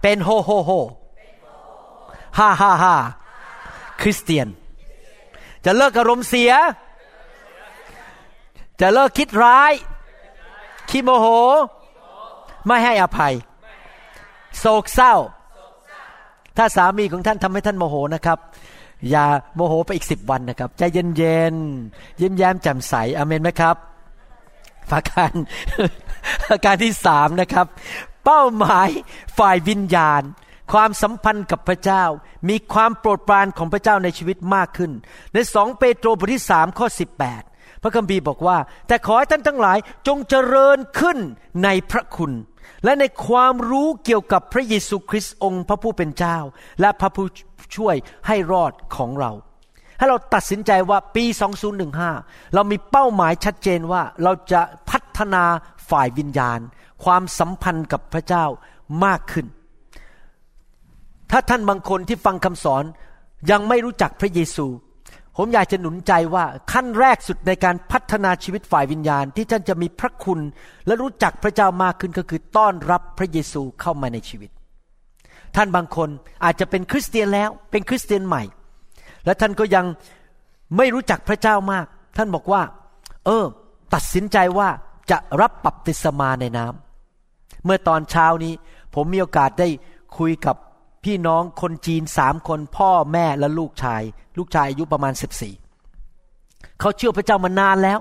[0.02, 0.72] เป็นโฮโฮโฮ
[2.40, 2.96] ห้าห้าห้า
[4.02, 4.48] คริสเตียน
[5.66, 6.52] จะเลิกอารมณ์เสีย
[8.82, 9.74] จะเลิกคิดร้าย
[10.90, 11.28] ขี้โมโห
[12.68, 13.34] ไม่ให้อภัย
[14.60, 15.16] โศกเศร้า
[16.58, 18.40] ถ้าสามีของท่านทำให้ท่านโมโหนะครับ
[19.10, 19.26] อย่า
[19.56, 23.76] โมโหไปอีกสิบวันนะครับ ใจเย็นๆยิ้มแย้มแจ่มใสอเมนไหมครับ
[24.92, 25.32] ประการ
[26.46, 27.66] ประการที่สามนะครับ
[28.26, 28.90] เป้าหมาย
[29.38, 30.22] ฝ่ายวิญญาณ
[30.72, 32.04] ความสัมพันธ์กับพระเจ้า
[32.50, 34.92] มีความโปรดปรานของพระเจ้าในชีวิตมากขึ้น
[35.34, 37.44] ในสองเปโตรบทที่สามข้อสิบแปด
[37.82, 38.58] พระคัมภีร์บอกว่า
[38.88, 41.18] แต่ขอให้ท่านทั้งหลายจงเจริญขึ้น
[41.64, 42.34] ในพระคุณ
[42.84, 46.38] และในความรู้เกี่ยวกับพระเยซูคริสต์องค์พระผู้เป็นเจ้า
[46.82, 47.26] และพระผู้
[47.76, 47.96] ช่วย
[48.28, 49.32] ให้รอดของเรา
[49.98, 51.26] ให้เราตัดสินใจว่าปี
[51.90, 55.44] 2015 เรามีเป้าหมายชัดเจนว่าเราจะพัฒนา
[55.90, 56.60] ฝ่ายวิญญาณ
[57.04, 58.46] ความสัมพันธ์กับพระเจ้า
[59.06, 59.46] มากขึ้น
[61.32, 62.84] ถ้าท่านบางคนที่ฟังคำสอน
[63.52, 64.68] ยังไม่รู้จักพระเยซู
[65.38, 70.40] ผมอยากจะหนุนใจว่าขั้นแรกสุดในการพัฒนาชีวิตฝ่ายวิญญาณ ที่ท่านจะมีพระคุณ
[70.86, 74.52] และรู้จักพระเจ้ามากขึ้นก็คือต้อนรับพระเยซูเข้ามาในชีวิต
[75.56, 76.10] ท่านบางคน
[76.44, 78.44] อาจจะเป็นคริสเตียนแล้วเป็นคริสเตียนใหม่
[79.26, 79.86] และท่านก็ยัง
[80.78, 81.86] ไม่รู้จักพระเจ้ามาก
[82.18, 82.62] ท่านบอกว่า
[83.26, 83.46] เออ
[83.94, 84.70] ตัดสินใจว่า
[85.12, 88.54] จะรับปับติศมาในน้ำเมื่อตอนเช้านี้
[88.94, 89.68] ผมมีโอกาสได้
[90.18, 90.56] คุยกับ
[91.08, 94.02] พี่น้องคนจีนสามคนพ่อแม่และลูกชาย
[94.38, 95.54] ลูกชายอายุประมาณสิบสี่
[96.80, 98.00] เขาเชื่อพระเจ้ามานานแล้ว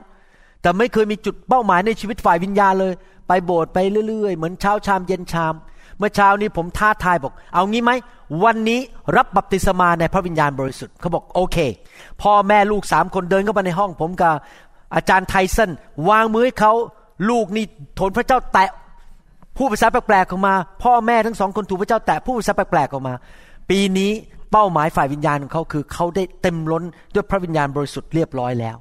[0.63, 2.93] แต่ไม่เคยมีจุดเป้าหมายในชีวิตฝ่ายวิญญาณเลย
[3.29, 3.79] ไปโบสถ์ไป
[4.09, 5.55] เรื่อยๆ เหมือนเช้าชามเย็นชาม
[5.99, 7.93] เมื่อเช้านี้ผมท้าทายบอก เอางี้ไหม
[8.45, 8.81] วันนี้
[9.17, 11.57] รับบัพติศมาในพระวิญญาณบริสุทธิ์เขาบอกโอเค
[12.23, 14.35] พ่อแม่ลูกสามคนเดินเข้าไปในห้องผมกับ
[14.95, 15.71] อาจารย์ไทสัน
[16.09, 16.73] วางมือให้เขา
[17.31, 17.65] ลูกนี่
[17.99, 18.71] ทนพระเจ้าแตะ
[19.57, 23.15] ผู้ภาษาแปลกๆออกมา พ่อแม่ทั้งสองคนถูกพระเจ้าแตะผู้ภาษาแปลกๆออกมา
[23.71, 24.11] ปีนี้
[24.53, 26.85] เป้าหมายฝ่ายวิญญาณของเขาคือ เขาได้เต็มล้น
[27.15, 28.77] ด้วยพระวิญญาณบริสุทธิ์เรียบร้อยแล้ว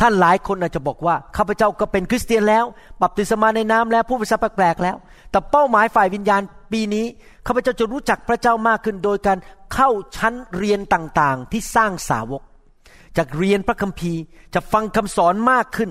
[0.00, 2.64] ท่านหลายคนอาจจะบอกว่าข้าพเจ้าก็เป็นคริสเตียนแล้ว
[3.02, 4.96] บัพติศมาในน้ำแล้วผู้ภาษาแปลกๆแล้ว
[5.30, 6.42] แต่เป้าหมายฝ่ายวิญญาณ
[6.72, 7.04] ปีนี้
[7.46, 9.38] ข้าพเจ้าจะรู้จักพระเจ้ามากขึ้นโดยการ
[9.74, 12.42] เข้าชั้นเรียนต่างๆ ที่สร้างสาวก
[13.16, 14.20] จากเรียนพระคัมภีร์
[14.54, 15.90] จะฟังคำสอนมากขึ้น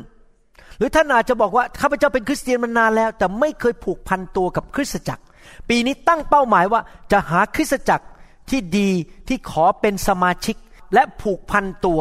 [0.78, 5.24] หรือท่านอาจจะบอกว่าข้าพเจ้าเป็นคริสเตียนมานานแล้ว แต่ไม่เคยผูกพันตัวกับคริสตจักร
[5.70, 6.82] ปีนี้ตั้งเป้าหมายว่า
[7.12, 8.06] จะหาคริสตจักร
[8.50, 8.90] ที่ดี
[9.28, 10.56] ที่ขอเป็นสมาชิก
[10.94, 12.00] และผูกพันตัว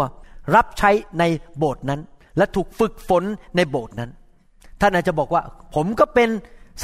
[0.54, 1.24] รับใช้ใน
[1.58, 2.00] โบสถ์นั้น
[2.36, 3.24] และถูกฝึกฝน
[3.56, 4.10] ในโบสถ์นั้น
[4.80, 5.42] ท่านอาจจะบอกว่า
[5.74, 6.28] ผมก็เป็น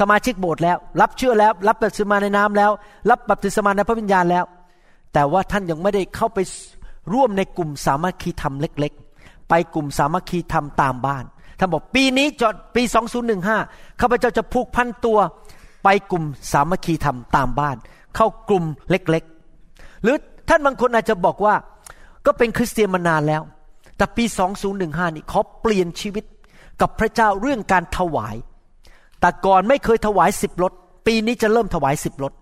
[0.01, 2.71] สมาชิกโบสถ์แล้ว รับเชื่อแล้ว รับบัพติศมาในน้ำแล้ว
[3.11, 4.45] รับบัพติศมาในพระวิญญาณแล้ว
[5.13, 6.39] แต่ว่าท่านยังไม่ได้เข้าไป
[7.13, 11.25] ร่วมในกลุ่มสามัคคีธรรมเล็ก ๆ ไปกลุ่มสามัคคีธรรมตามบ้าน
[11.61, 12.83] ท่านบอกปีนี้จอดปี
[13.43, 15.19] 2015 ข้าพเจ้าจะผูกพันตัว
[15.85, 17.77] ไปกลุ่มสามัคคีธรรมตามบ้าน
[18.17, 20.17] เข้ากลุ่มเล็กๆ หรือ
[20.49, 21.55] ท่านบางคนอาจจะบอกว่า
[22.27, 23.43] ก็เป็นคริสเตียนมานานแล้ว
[23.97, 24.25] แต่ปี
[24.71, 26.25] 2015 นี่เขาเปลี่ยนชีวิต
[26.81, 28.37] กับพระเจ้าเรื่องการถวาย
[29.21, 30.73] แต่ก่อนไม่เคยถวายสิบรถ
[31.07, 32.33] ปีนี้จะเริ่มถวายสิบรถ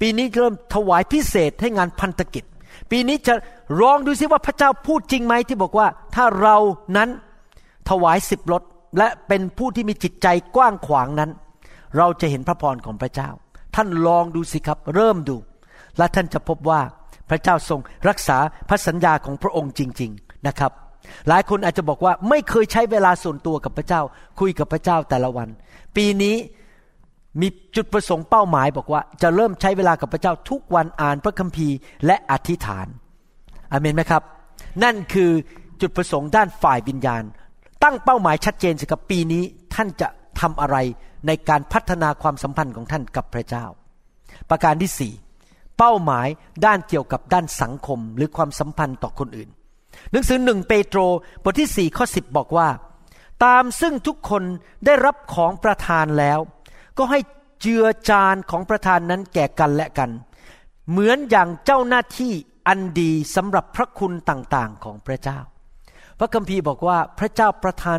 [0.00, 2.44] ปีนี้เริ่มถวายพิเศษให้งานพันธกิจ
[2.90, 3.34] ปีนี้จะ
[3.80, 6.56] ลองดูซิว่าพระเจ้าพูดจริงไหมที่บอกว่า ถ้าเรา
[6.96, 7.08] นั้น
[7.88, 8.62] ถวายสิบรถ
[8.98, 10.26] และเป็นผู้ที่มีจิตใจ
[10.56, 11.30] กว้างขวางนั้น
[11.96, 13.30] เราจะเห็นพระพรของพระเจ้า
[13.74, 15.36] ท่านลองดูสิครับ เริ่มดู
[15.98, 16.80] และท่านจะพบว่า
[17.30, 20.72] พระเจ้าทรงรักษาพระสัญญาของพระองค์จริง ๆนะครับ
[21.28, 24.02] หลายคนอาจจะบอกว่าไม่เคยใช้เวลาส่วนตัวกับพระเจ้า
[24.40, 25.48] คุยกับพระเจ้าแต่ละวัน
[25.96, 26.36] ปีนี้
[27.40, 31.76] มีจุดประสงค์เป้าหมายบอกว่า จะเริ่มใช้เวลากับพระเจ้าทุกวันอ่านพระคัมภีร์
[32.06, 32.86] และอธิษฐาน
[33.72, 34.22] อเมนไหมครับ
[34.84, 35.30] นั่นคือ
[35.80, 37.22] จุดประสงค์ด้านฝ่ายวิญญาณ
[37.82, 39.42] ตั้งเป้าหมายชัดเจนสิครับปีนี้
[39.74, 40.08] ท่านจะ
[40.40, 40.76] ทำอะไร
[41.26, 43.64] ในการพัฒนาความสัมพันธ์ของท่านกับพระเจ้า
[44.50, 45.12] ประการที่สี่
[45.78, 46.28] เป้าหมาย
[46.66, 49.48] ด้านเกี่ยวกับด้านสังคมหรือความสัมพันธ์ต่อคนอื่น
[50.10, 50.98] หนังสือหนึ่งเปโตร
[51.42, 52.68] บทที่สี่ข้อสิบบอกว่า
[53.44, 54.42] ตามซึ่งทุกคน
[54.86, 56.38] ได้รับของประทานแล้ว
[56.98, 57.18] ก็ให้
[57.60, 60.10] เจือจานของประทานนั้นแก่กันและกัน
[60.90, 62.32] เหมือนอย่างเจ้าหน้าที่
[62.68, 65.38] อันดีสำหรับพระคุณต่างๆของพระเจ้า
[66.22, 67.98] ระคัมภีร์บอกว่าพระเจ้าประทาน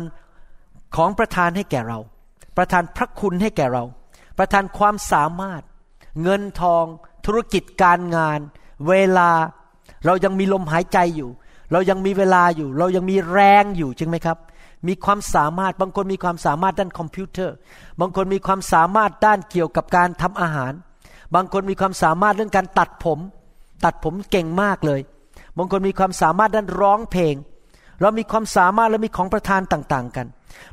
[0.96, 1.98] ของประทานให้แก่เรา
[2.56, 3.84] ประทานพระคุณให้แก่เรา
[4.38, 5.62] ประทานความสามารถ
[6.22, 6.84] เงินทอง
[7.26, 8.40] ธุรกิจการงาน
[8.88, 9.30] เวลา
[10.06, 11.30] เรายังมีลมหายใจอยู่
[11.72, 14.38] เรายังมีเวลาอยู่ เรายังมีแรงอยู่จริงไหมครับ
[14.88, 17.54] มีความสามารถบางคนมีความสามารถด้านคอมพิวเตอร์
[18.00, 20.72] บางคนมีความสามารถด้านเกี่ยวกับการทำอาหาร
[21.34, 23.18] บางคนมีความสามารถเรื่องการตัดผม
[23.84, 25.00] ตัดผมเก่งมากเลย
[25.58, 27.34] บางคนมีความสามารถด้านร้องเพลง
[28.04, 30.26] เรามีความสามารถและมีของประทานต่างๆกัน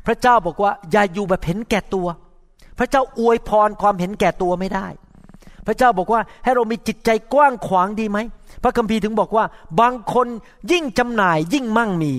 [0.06, 2.08] พระเจ้าบอกว่าอย่าอยู่แบบเห็นแก่ตัว
[2.78, 4.86] พระเจ้าอวยพรความเห็นแก่ตัวไม่ได้
[5.66, 8.18] พระเจ้าบอกว่าให้เรามีจิตใจกว้างขวางดีไหม
[8.62, 9.44] พระคัมภีร์ถึงบอกว่า
[9.80, 10.26] บางคน
[10.72, 12.12] ยิ่งจำหน่ายยิ่งมั่งมี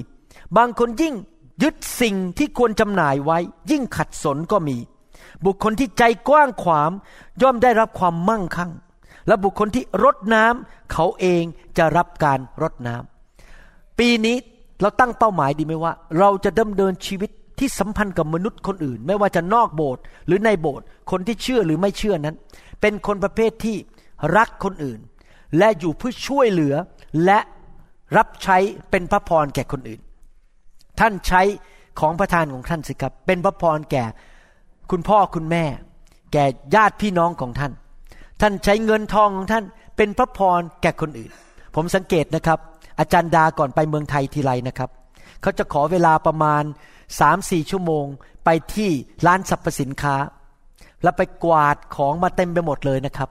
[0.58, 1.16] บางคนยิ่ง
[1.64, 3.38] ยึดสิ่งที่ควรจำหน่ายไว้
[3.72, 4.78] ยิ่งขัดสนก็มี
[5.46, 6.90] บุคคลที่ใจกว้างขวาง
[7.42, 8.72] ย่อมได้รับความมั่งคั่ง
[9.28, 11.44] และบุคคลที่รดน้ำเขาเอง
[11.78, 14.38] จะรับการรดน้ำปีนี้
[14.82, 22.36] เราตั้งเป้าหมายดีไหมว่า เราจะดำเนินชีวิตที่สัมพันธ์กับมนุษย์คนอื่น ไม่ว่าจะนอกโบสถ์หรือในโบสถ์คนที่เชื่อหรือไม่เชื่อนั้น
[22.82, 23.78] เป็นคนประเภทที่
[24.38, 25.00] รักคนอื่น
[25.58, 26.76] และอยู่เพื่อช่วยเหลือ
[27.26, 27.40] และ
[28.18, 28.58] รับใช้
[28.92, 30.02] เป็นพระพรแก่คนอื่น
[31.00, 31.42] ท่านใช้
[32.00, 34.04] ของประทานของท่านสิครับ เป็นพระพรแก่
[34.92, 35.64] คุณพ่อคุณแม่
[36.34, 36.46] แก่
[36.76, 37.72] ญาติพี่น้องของท่าน
[38.42, 39.66] ท่านใช้เงินทองของท่าน
[39.98, 41.32] เป็นพระพรแก่คนอื่น
[41.76, 42.60] ผมสังเกตนะครับ
[43.00, 44.90] อาจารย์ดาก่อนไปเมืองไทยทีไรนะครับ
[45.42, 46.64] เขาจะขอเวลาประมาณ
[47.20, 48.06] สามสี่ชั่วโมง
[48.46, 48.90] ไปที่
[49.26, 50.16] ร้านสรรพสินค้า
[51.04, 53.30] แล้วไปกวาดของมาเต็มไปหมดเลยนะครับ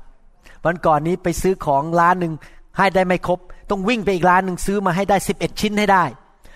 [0.64, 2.32] วันก่อนนี้ไปซื้อของร้านหนึ่ง
[2.76, 3.38] ให้ได้ไม่ครบ
[3.70, 6.04] ต้องวิ่งไปอีกร้านหนึ่งซื้อมาให้ได้สิบเอ็ดชิ้นให้ได้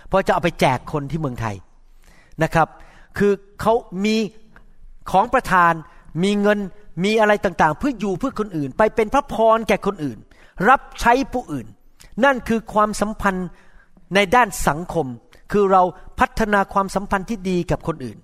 [0.08, 1.56] เพราะจะเอาไปแจกคนที่เมืองไทย
[2.42, 2.68] นะครับ
[3.18, 4.16] คือเขามี
[5.10, 5.72] ของประทาน
[6.22, 6.58] มีเงิน
[7.04, 10.18] มีอะไรต่างๆ เพื่ออยู่เพื่อคนอื่น ไปเป็นพระพรแก่คนอื่น
[10.68, 11.66] รับใช้ผู้อื่น
[12.24, 13.48] นั่นคือความสัมพันธ์
[14.14, 15.06] ในด้านสังคม
[15.52, 15.82] คือเรา
[16.20, 18.18] พัฒนาความสัมพันธ์ที่ดีกับคนอื่น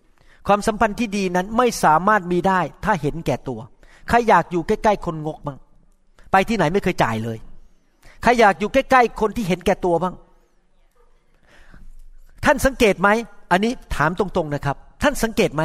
[0.46, 3.60] ความสัมพันธ์ที่ดีนั้นไม่สามารถมีได้ถ้าเห็นแก่ตัว
[4.08, 5.58] ใครอยากอยู่ใกล้ๆคนงกบ้าง
[6.32, 7.38] ไปที่ไหนไม่เคยจ่ายเลย
[8.22, 10.14] ใครอยากอยู่ใกล้ๆคนที่เห็นแก่ตัวบ้าง
[12.44, 13.08] ท่านสังเกตไหม
[13.52, 15.62] อันนี้ถามตรงๆนะครับ ท่านสังเกตไหม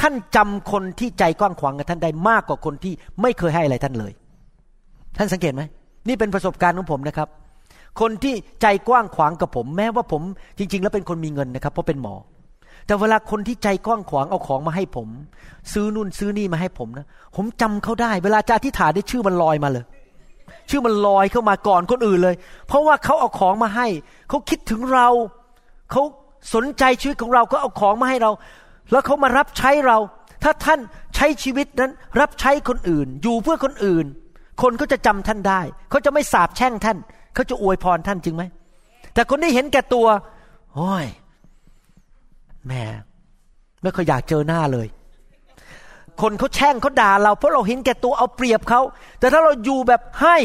[0.00, 2.92] ท่านจำคนที่ใจกว้างขวางกับท่านได้มากกว่าคนที่
[3.22, 4.12] ไม่เคยให้อะไรท่านเลย
[5.18, 5.62] ท่านสังเกตไหม
[6.08, 7.28] นี่เป็นประสบการณ์ของผมนะครับ
[8.00, 10.22] คนที่ใจกว้างขวางกับผม แม้ว่าผม
[10.58, 12.14] จริง ๆ แล้วเป็นคนมีเงินนะครับ เพราะเป็นหมอ
[12.86, 15.08] แต่เวลาคนที่ใจกว้างขวางเอาของมาให้ผม
[15.72, 19.84] ซื้อนู่นซื้อนี่มาให้ผมนะผมจำเขาได้ เวลาจะอธิษฐานได้ชื่อมันลอยมาเลย
[20.70, 22.34] ชื่อมันลอยเข้ามาก่อนคนอื่นเลย
[22.68, 23.86] เพราะว่าเขาเอาของมาให้
[24.28, 25.08] เขาคิดถึงเรา
[25.90, 26.02] เขา
[26.54, 28.30] สนใจชีวิตของเราก็เอาของมาให้เรา
[28.90, 29.98] แล้วเขามารับใช้เรา
[30.42, 30.80] ถ้าท่าน
[31.16, 31.90] ใช้ชีวิตนั้น
[32.20, 34.06] รับใช้คนอื่น อยู่เพื่อคนอื่น
[34.62, 36.98] คนก็จะจำท่านได้ เขาจะไม่สาบแช่งท่าน
[37.34, 38.42] เขาจะอวยพรท่านจริงไหม
[39.14, 40.06] แต่คนที่เห็นแก่ตัว
[40.74, 41.06] โอ้ย
[42.68, 42.82] แม่
[43.82, 44.86] ไม่เคยอยากเจอหน้าเลย
[46.20, 48.80] คนเขาแช่งเขาด่าเรา เพราะเราเห็นแก่ตัวเอาเปรียบเขา
[49.18, 50.36] แต่ถ้าเราอยู่แบบให้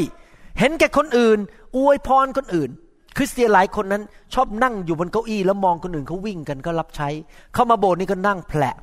[0.60, 1.40] เห็นแก่คนอื่น
[1.78, 2.70] อวยพรคนอื่น
[3.18, 7.10] คริสเตียนหลายคนนั้น ชอบนั่งอยู่บนเก้าอี้แล้วมองคนอื่นเขาวิ่งกันก็รับใช้
[7.54, 8.76] เข้ามาโบสถ์นี่ก็นั่งแผละ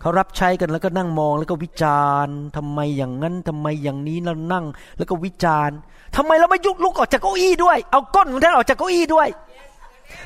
[0.00, 4.64] เขารับใช้กันแล้วก็นั่งมองแล้วก็วิจารณ์ทำไมอย่างนั้นทำไมอย่างนี้แล้วนั่ง
[4.98, 5.76] แล้วก็วิจารณ์
[6.16, 9.28] ทำไมเราไม่ยุกลุกออกจากเก้าอี้ด้วย เอาก้นของท่านออกจากเก้าอี้ด้วย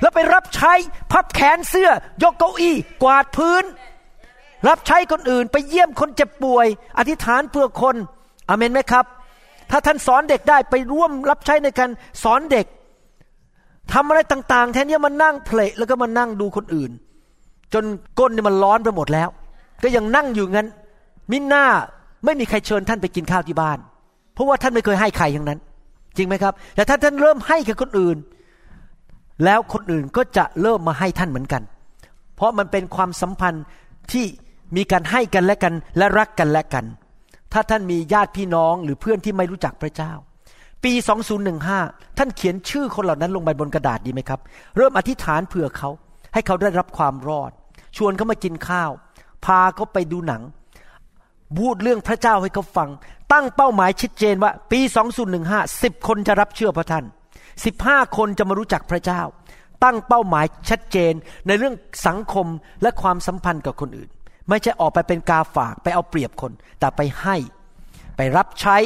[0.00, 0.72] แล้วไปรับใช้
[1.12, 1.90] พับแขนเสื้อ
[2.22, 3.64] ยกเก้าอี้ กวาดพื้น
[4.68, 6.66] รับใช้คนอื่น ไปเยี่ยมคนเจ็บป่วย
[6.98, 7.96] อธิษฐานเพื่อคน
[8.48, 9.04] อเมนไหมครับ
[9.70, 11.90] ถ้าท่านสอนเด็กได้ไปร่วมรับใช้ในการ
[12.22, 12.66] สอนเด็ก
[13.92, 16.90] ทำอะไรต่าง ๆ แทนที่มานั่งเพลแล้วก็มานั่งดูคนอื่น
[17.74, 17.84] จน
[18.18, 19.28] ก้นนี่มันร้อนไปหมดแล้ว
[19.82, 20.68] ก็ยังนั่งอยู่งั้น
[21.30, 21.64] มิหน้า
[22.24, 23.78] ไม่มีใครเชิญท่านไปกินข้าวที่บ้าน
[24.34, 25.58] เพราะว่าท่านไม่เคยให้ใครอย่างนั้น
[26.16, 28.16] จริงไหมครับ แต่ถ้าท่านเริ่มให้กับคนอื่น
[29.44, 31.62] แล้วคนอื่นก็จะเริ่มมาให้ท่านเหมือนกัน
[32.36, 33.64] เพราะมันเป็นความสัมพันธ์
[34.12, 34.24] ที่
[34.76, 36.84] มีการให้กันและกันและรักกันและกัน
[37.52, 40.12] ถ้าท่านมีญาติพี่น้องหรือเพื่อนที่ไม่รู้จักพระเจ้า
[40.84, 40.92] ปี
[41.54, 44.40] 2015 ท่านเขียนชื่อคนเหล่านั้นลงไปบนกระดาษดีไหมครับ
[44.76, 45.90] เริ่มอธิษฐานเผื่อเขา
[46.32, 47.50] ให้เขาได้รับความรอด
[47.96, 48.90] ชวนเขามากินข้าว
[49.44, 50.42] พาเขาไปดูหนัง
[51.58, 52.88] พูดเรื่องพระเจ้าให้เขาฟัง
[53.32, 54.80] ตั้งเป้าหมายชัดเจนว่า ปี
[55.42, 57.04] 2015 10 คนจะรับเชื่อพระท่าน
[57.60, 59.22] 15 คนจะมารู้จักพระเจ้า
[59.84, 61.12] ตั้งเป้าหมายชัดเจน
[61.46, 61.74] ในเรื่อง
[62.06, 62.46] สังคม
[62.82, 64.10] และความสัมพันธ์กับคนอื่น
[64.48, 67.36] ไม่ใช่ออกไปเป็นกาฝากไปเอาเปรียบคน แต่ไปให้
[68.16, 68.76] ไปรับใช้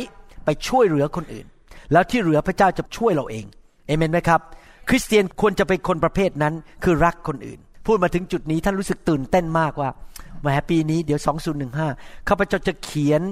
[0.45, 1.47] ไปช่วยเหลือคนอื่น
[1.93, 3.45] แล้วที่เหลือพระเจ้าจะช่วยเราเอง
[3.87, 4.41] เอเมนไหมครับ
[4.89, 6.55] คริสเตียนควรจะเป็นคนประเภทนั้น
[6.85, 9.91] คือรักคนอื่น พูดมาถึงจุดนี้ท่านรู้สึกตื่นเต้นมากว่า
[10.47, 11.21] หมปีนี้เดี๋ยว
[11.75, 13.23] 2015 ข้าพเจ้าจะเขียน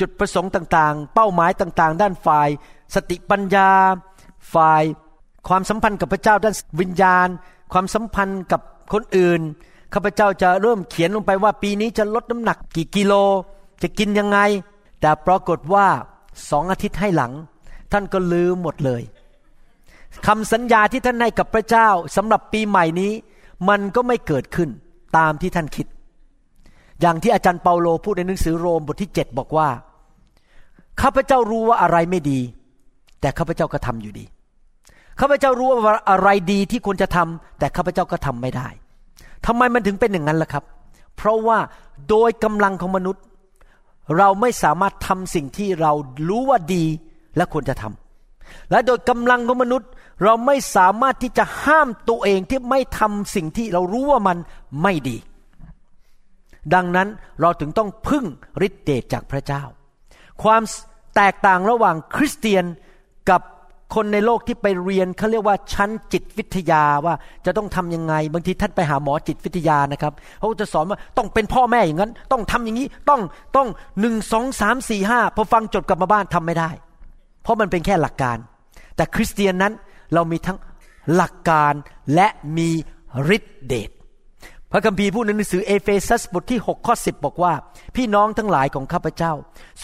[0.00, 2.48] จุดประสงค์ต่างๆ เป้าหมายต่างๆ ด้านฝ่าย
[2.94, 3.70] สติปัญญา
[4.54, 4.82] ฝ่าย
[5.48, 7.28] ความสัมพันธ์กับพระเจ้าด้านวิญญาณ
[7.72, 8.60] ความสัมพันธ์กับ
[8.92, 9.40] คนอื่น
[9.94, 13.12] ข้าพเจ้าจะเริ่มเขียนลงไปว่าปีนี้จะลดน้ำหนักกี่กิโล
[13.82, 14.38] จะกินยังไง
[15.00, 15.86] แต่ปรากฏว่า
[16.50, 17.32] สองอาทิตย์ให้หลัง
[17.92, 19.02] ท่านก็ลืมหมดเลย
[20.26, 23.12] คำสัญญาที่ท่านให้กับพระเจ้าสำหรับปีใหม่นี้
[23.68, 24.68] มันก็ไม่เกิดขึ้น
[25.16, 25.86] ตามที่ท่านคิด
[27.00, 29.68] อย่างที่อาจารย์เปาโลพูดในหนังสือโรมบทที่ 7 บอกว่า
[31.02, 32.40] ข้าพเจ้ารู้ว่าอะไรไม่ดี
[33.20, 34.24] แต่ข้าพเจ้าก็ทำอยู่ดี
[35.20, 35.78] ข้าพเจ้ารู้ว่า
[36.10, 38.68] อะไรดีที่ควรจะทำแต่ข้าพเจ้าก็ทำไม่ได้
[39.46, 40.64] ทำไมมันถึงเป็นอย่างนั้นล่ะครับ
[41.16, 41.58] เพราะว่า
[42.08, 43.22] โดยกำลังของมนุษย์
[44.16, 45.92] เราไม่สามารถทำสิ่งที่เรา
[46.28, 46.84] รู้ว่าดี
[47.36, 49.88] และควรจะทำและโดยกำลังของมนุษย์
[50.24, 54.36] เราไม่สามารถที่จะห้ามตัวเองที่ไม่ทำสิ่งที่เรารู้ว่ามัน
[54.82, 55.16] ไม่ดี
[56.74, 57.08] ดังนั้น
[57.40, 58.24] เราถึงต้องพึ่ง
[58.66, 59.62] ฤทธิเดชจากพระเจ้า
[60.42, 60.62] ความ
[61.16, 62.64] แตกต่างระหว่างคริสเตียน
[63.30, 63.40] กับ
[63.94, 67.14] คนในโลกที่ไปเรียนเขาเรียกว่าชั้นจิตวิทยาว่า
[67.46, 73.20] จะต้องทํำยังไง บางทีท่านไปหาหมอจิตวิทยานะครับเขาจะสอนว่าต้องเป็นพ่อแม่อย่างนั้น ต้องทำอย่างนี้ต้อง
[73.56, 73.68] ต้อง
[74.00, 76.70] หนึ่งสองสามสี่ห้าพอฟังจดกลับมาบ้านทำไม่ได้
[77.42, 78.38] เพราะมันเป็นแค่หลักการ
[78.96, 79.72] แต่คริสเตียนนั้น
[80.14, 80.58] เรามีทั้ง
[81.14, 81.74] หลักการ
[82.14, 82.70] และมี
[83.36, 83.90] ฤทธิเดช
[84.72, 87.52] พระคัมภีร์พูดในหนังสือเอเฟซัสบทที่ 6 ข้อ 10 บอกว่า
[87.96, 89.32] พี่น้องทั้งหลายของข้าพเจ้า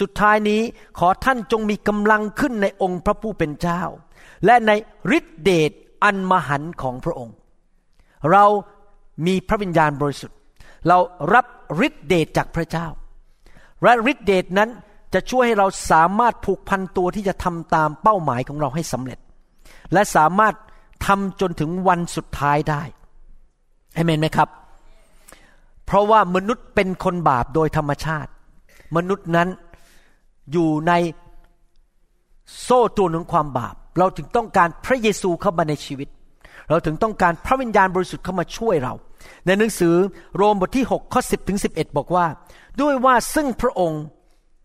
[0.00, 0.60] สุดท้ายนี้
[0.98, 3.82] ขอท่านจงมีกำลังขึ้นในองค์พระผู้เป็นเจ้า
[4.44, 4.70] และใน
[5.18, 5.70] ฤทธิเดช
[6.04, 7.34] อันมหันของพระองค์
[8.30, 8.44] เรา
[9.26, 10.38] มีพระวิญญาณบริสุทธิ์
[10.88, 10.98] เรา
[11.34, 11.46] รับ
[11.86, 12.86] ฤทธิเดชจากพระเจ้า
[13.82, 14.70] และฤทธิเดชนั้น
[15.14, 19.18] จะช่วยให้เราสามารถผูกพันตัวที่จะทำตามเป้าหมายของเราให้สำเร็จ
[19.92, 20.54] และสามารถ
[21.06, 22.82] ทำจนถึงวันสุดท้ายได้
[23.94, 24.48] เอเมนไหมครับ
[25.92, 28.30] เพราะว่ามนุษย์เป็นคนบาปโดยธรรมชาติ
[28.96, 29.48] มนุษย์นั้น
[30.52, 30.92] อยู่ใน
[32.62, 36.08] โซ่ตรวนของความบาป เราถึงต้องการพระเยซูเข้ามาในชีวิต
[36.68, 38.94] เราถึงต้องการพระวิญญาณบริสุทธิ์เข้ามาช่วยเรา
[39.46, 39.94] ในหนังสือ
[40.36, 42.26] โรมบทที่6ข้อ10ถึง11 บอกว่า
[42.80, 44.02] ด้วยว่าซึ่งพระองค์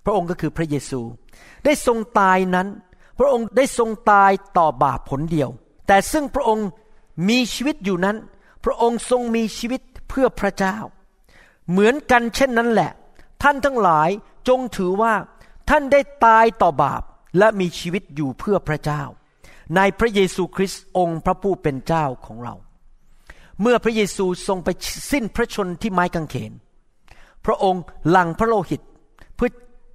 [0.05, 1.01] พระองค์ก็คือพระเยซู
[1.65, 2.67] ได้ทรงตายนั้น
[3.19, 5.49] พระองค์ได้ทรงตายต่อบาปผลเดียว
[5.87, 6.67] แต่ซึ่งพระองค์
[7.29, 8.17] มีชีวิตอยู่นั้น
[8.65, 10.77] พระองค์ทรงมีชีวิตเพื่อพระเจ้า
[11.71, 12.91] เหมือนกันเช่นนั้นแหละ
[13.43, 14.09] ท่านทั้งหลาย
[14.47, 15.13] จงถือว่า
[15.69, 17.03] ท่านได้ตายต่อบาป
[17.37, 19.03] และมีชีวิตอยู่เพื่อพระเจ้า
[19.75, 22.55] ในพระเยซูคริสต์องค์พระผู้เป็นเจ้าของเรา
[23.61, 24.69] เมื่อพระเยซูทรงไป
[25.11, 26.51] สิ้นพระชนที่ไม้กางเขน
[27.45, 28.81] พระองค์หลั่งพระโลหิต
[29.35, 29.49] เพื่อ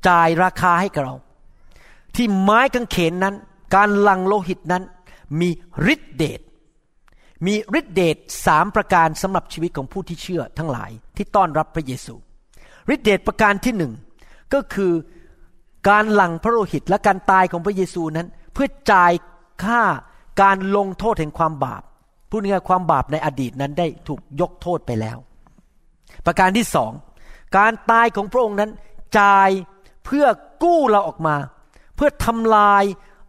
[0.08, 1.16] จ่ายราคาให้กับเรา
[2.14, 3.34] ที่ไม้กางเขนนั้น
[3.74, 4.82] การลังโลหิตนั้น
[5.40, 5.48] มี
[5.92, 6.40] ฤทธิเดช
[7.46, 8.16] มีฤทธิเดช
[8.46, 12.14] สามประการสำหรับชีวิตของผู้ที่เชื่อทั้งหลายที่ต้อนรับพระเยซู
[12.94, 13.92] ฤทธิเดชประการที่หนึ่ง
[14.54, 14.92] ก็คือ
[15.88, 19.12] การหลั่งพระโลหิตและการตายของพระเยซูนั้น เพื่อจ่าย
[19.64, 19.82] ค่า
[20.42, 21.82] การลงโทษแห่งความบาป
[22.30, 25.16] พูดง่ายความบาปในอดีตนั้นได้ถูกยกโทษไปแล้ว
[26.26, 26.92] ประการที่สอง
[27.56, 28.70] การตายของพระองค์นั้น
[29.18, 29.48] จ่าย
[30.04, 30.26] เพื่อ
[30.62, 31.36] กู้เราออกมา
[31.96, 32.84] เพื่อทำลาย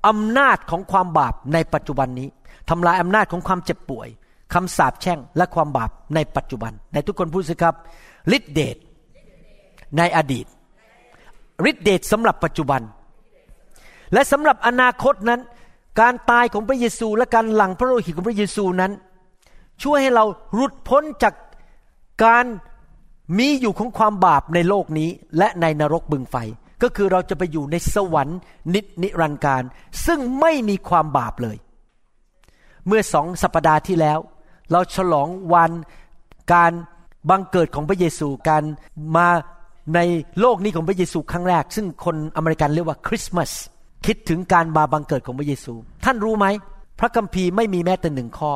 [0.08, 2.30] อำนาจของความบาปในปัจจุบันนี้
[2.70, 4.08] ทำลายอำนาจของความเจ็บป่วย
[4.54, 7.76] คำสาปแช่งและความบาปในปัจจุบัน ในทุกคนพูดสิครับ
[8.38, 8.78] ฤทธิเดช
[9.98, 10.46] ในอดีต
[11.70, 12.82] ฤทธิเดชสำหรับปัจจุบัน
[14.14, 15.42] และสำหรับอนาคตนั้น
[16.02, 18.92] การตายของพระเยซูและการหลั่งพระโลหิตของพระเยซูนั้น
[19.84, 21.34] ช่วยให้เราหลุดพ้นจาก
[22.24, 22.46] การ
[23.38, 26.36] มีอยู่ของความบาปในโลกนี้ และในนรกบึงไฟ
[26.84, 28.40] ก็คือเราจะไปอยู่ในสวรรค์
[28.74, 29.64] นิจนิรันดร์การ
[30.06, 31.58] ซึ่งไม่มีความบาปเลย
[32.88, 34.20] เมื่อสองสัปดาห์ที่แล้ว
[34.72, 35.72] เราฉลองวัน
[36.54, 36.72] การ
[37.30, 38.64] บังเกิดของพระเยซูการ
[39.16, 39.28] มา
[39.96, 40.00] ใน
[40.40, 43.52] โลกนี้ของพระเยซูครั้งแรก ซึ่งคนอเมริกันเรียกว่าคริสต์มาส
[44.06, 45.74] คิดถึงการมาบังเกิดของพระเยซู
[46.06, 46.46] ท่านรู้ไหม
[47.00, 48.54] พระคัมภีร์ไม่มีแม้แต่หนึ่งข้อ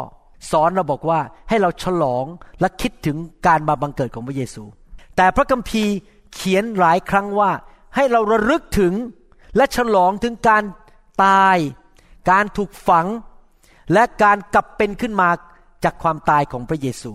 [0.51, 1.19] สอนเราบอกว่า
[1.49, 2.25] ให้เราฉลอง
[2.59, 3.17] และคิดถึง
[3.47, 4.63] การมาบังเกิดของพระเยซู
[5.15, 5.93] แต่พระคัมภีร์
[6.35, 7.51] เขียนหลายครั้งว่า
[7.95, 8.93] ให้เราระลึกถึง
[9.55, 10.63] และฉลองถึงการ
[11.25, 11.57] ตาย
[12.31, 13.07] การถูกฝัง
[13.93, 15.29] และการกลับเป็นขึ้นมา
[15.83, 17.11] จากความตายของพระเยซู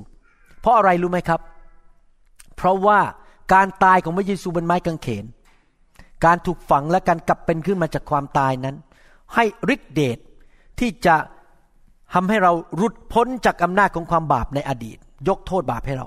[0.61, 1.41] เพราะอะไรรู้ไหมครับ
[2.57, 2.99] เพราะว่า
[3.55, 5.25] การตายของพระเยซูบนไม้กางเขน
[6.25, 8.77] การถูกฝังและการกลับเป็นขึ้นมาจากความตายนั้น
[9.35, 9.45] ให้
[9.75, 10.19] ฤทธิเดช
[10.81, 11.17] ที่จะ
[12.15, 14.99] ทำให้เราหลุดพ้นจากอำนาจของความบาปในอดีต
[15.29, 16.07] ยกโทษบาปให้เรา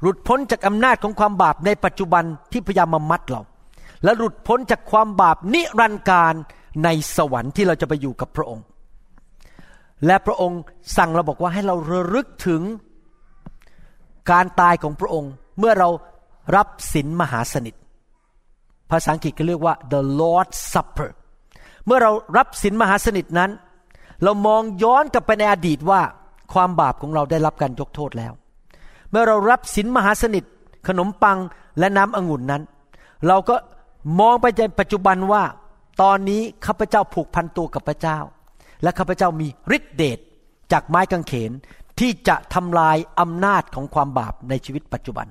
[0.00, 3.42] หลุดพ้นจากอำนาจของความบาปในปัจจุบันที่พยายามมามัดเรา
[4.04, 6.34] และหลุดพ้นจากความบาปนิรันดร์การ
[6.84, 8.64] ในสวรรค์ที่เราจะไปอยู่กับพระองค์
[10.06, 10.60] และพระองค์
[10.96, 12.62] สั่งเราบอกว่าให้เราระลึกถึง
[14.30, 15.88] การตายของพระองค์เมื่อเรา
[16.56, 17.74] รับศีลมหาสนิท
[18.90, 21.10] ภาษาอังกฤษก็เรียกว่า the Lord's Supper
[21.86, 23.50] เมื่อเรารับศีลมหาสนิทนั้น
[24.22, 26.00] เรามองย้อนกลับไปในอดีตว่า
[26.52, 28.32] ความบาปของเราได้รับการยกโทษแล้ว
[29.10, 30.44] เมื่อเรารับศีลมหาสนิท
[30.88, 31.38] ขนมปัง
[31.78, 32.62] และน้ำองุ่นนั้น
[33.28, 33.56] เราก็
[34.20, 35.42] มองไปในปัจจุบันว่า
[36.02, 38.18] ตอนนี้ข้าพเจ้าผูกพันตัวกับพระเจ้า
[38.84, 40.18] และข้าพเจ้ามีฤทธิเดช
[40.72, 41.52] จากไม้กางเขน
[42.00, 45.26] ที่จะทำลายอำนาจของความบาปในชีวิตปัจจุบัน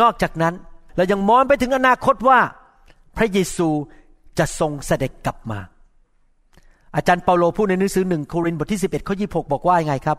[0.00, 0.54] นอกจากนั้น
[0.96, 2.40] เรายังมองไปถึงอนาคตว่า
[3.16, 3.68] พระเยซู
[4.38, 5.60] จะทรงเสด็จกลับมา
[6.96, 10.18] อาจารย์เปาโลพูดในหนังสือหนึ่งโครินธ์บทที่ 11ข้อ26 บอกว่าไงครับ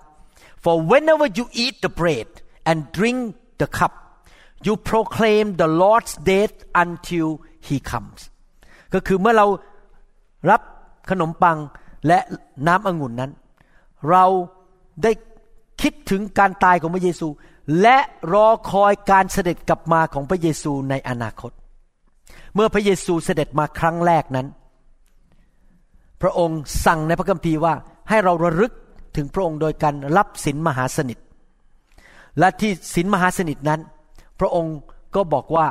[0.64, 2.28] for whenever you eat the bread
[2.70, 3.20] and drink
[3.62, 3.94] the cup
[4.66, 7.28] you proclaim the Lord's death until
[7.68, 8.20] he comes
[8.94, 9.46] ก็คือเมื่อเรา
[10.50, 10.62] รับ
[11.10, 11.58] ขนมปัง
[12.08, 12.20] และ
[12.68, 13.32] น้ำองุ่นนั้น
[14.10, 14.26] เรา
[15.04, 15.12] ได้
[15.82, 17.28] คิดถึงการตายของพระเยซู
[17.82, 17.98] และ
[18.34, 21.52] รอคอยการเสด็จกลับมาของพระเยซูในอนาคต
[22.56, 24.48] เมื่อพระเยซูเสด็จมาครั้งแรกนั้น
[26.22, 27.74] พระองค์สั่งในพระคัมภีร์ว่า
[28.10, 28.74] ให้เราระลึก
[29.16, 31.18] ถึงพระองค์โดยการรับศีลมหาสนิท
[32.40, 33.82] และที่ศีลมหาสนิทนั้น
[34.40, 34.78] พระองค์
[35.16, 35.68] ก็บอกว่า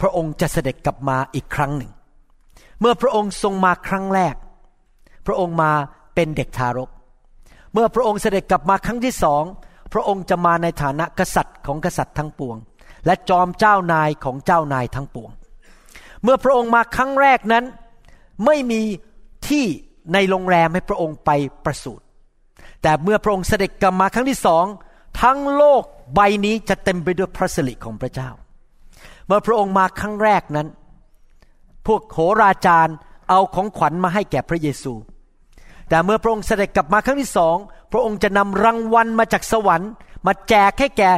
[0.00, 1.90] พระองค์จะเสด็จกลับมาอีกครั้งหนึ่ง
[2.80, 4.34] เมื่อพระองค์ทรงมาครั้งแรก
[5.26, 5.72] พระองค์มา
[6.14, 6.90] เป็นเด็กทารก
[7.72, 9.42] เมื่อพระองค์เสด็จกลับมาครั้งที่สอง
[9.92, 12.56] พระองค์จะมาในฐานะกษัตริย์ของกษัตริย์ทั้งปวง
[13.06, 15.30] และจอมเจ้านายของเจ้านายทั้งปวง
[16.22, 17.64] เมื่อพระองค์มาครั้งแรกนั้น
[18.46, 18.80] ไม่มี
[19.48, 19.64] ที่
[20.12, 21.30] ในโรงแรมให้พระองค์ไป
[21.64, 22.04] ประสูติ
[22.82, 24.64] แต่เมื่อพระองค์เสด็จกลับมาครั้งที่สอง
[25.22, 25.82] ทั้งโลก
[26.14, 28.30] ใบนี้จะเต็มไปด้วยพระสิริของพระเจ้า
[29.26, 30.68] เมื่อพระองค์มาครั้งแรกนั้น
[31.86, 32.96] พวกโหราจารย์
[33.30, 34.92] เอาของขวัญมาให้แก่พระเยซู
[35.92, 37.56] แต่เมื่อพระองค์เสด็จกลับมาครั้งที่สอง
[37.92, 39.90] พระองค์จะนำรางวัลมาจากสวรรค์
[40.26, 41.10] มาแจกให้แก่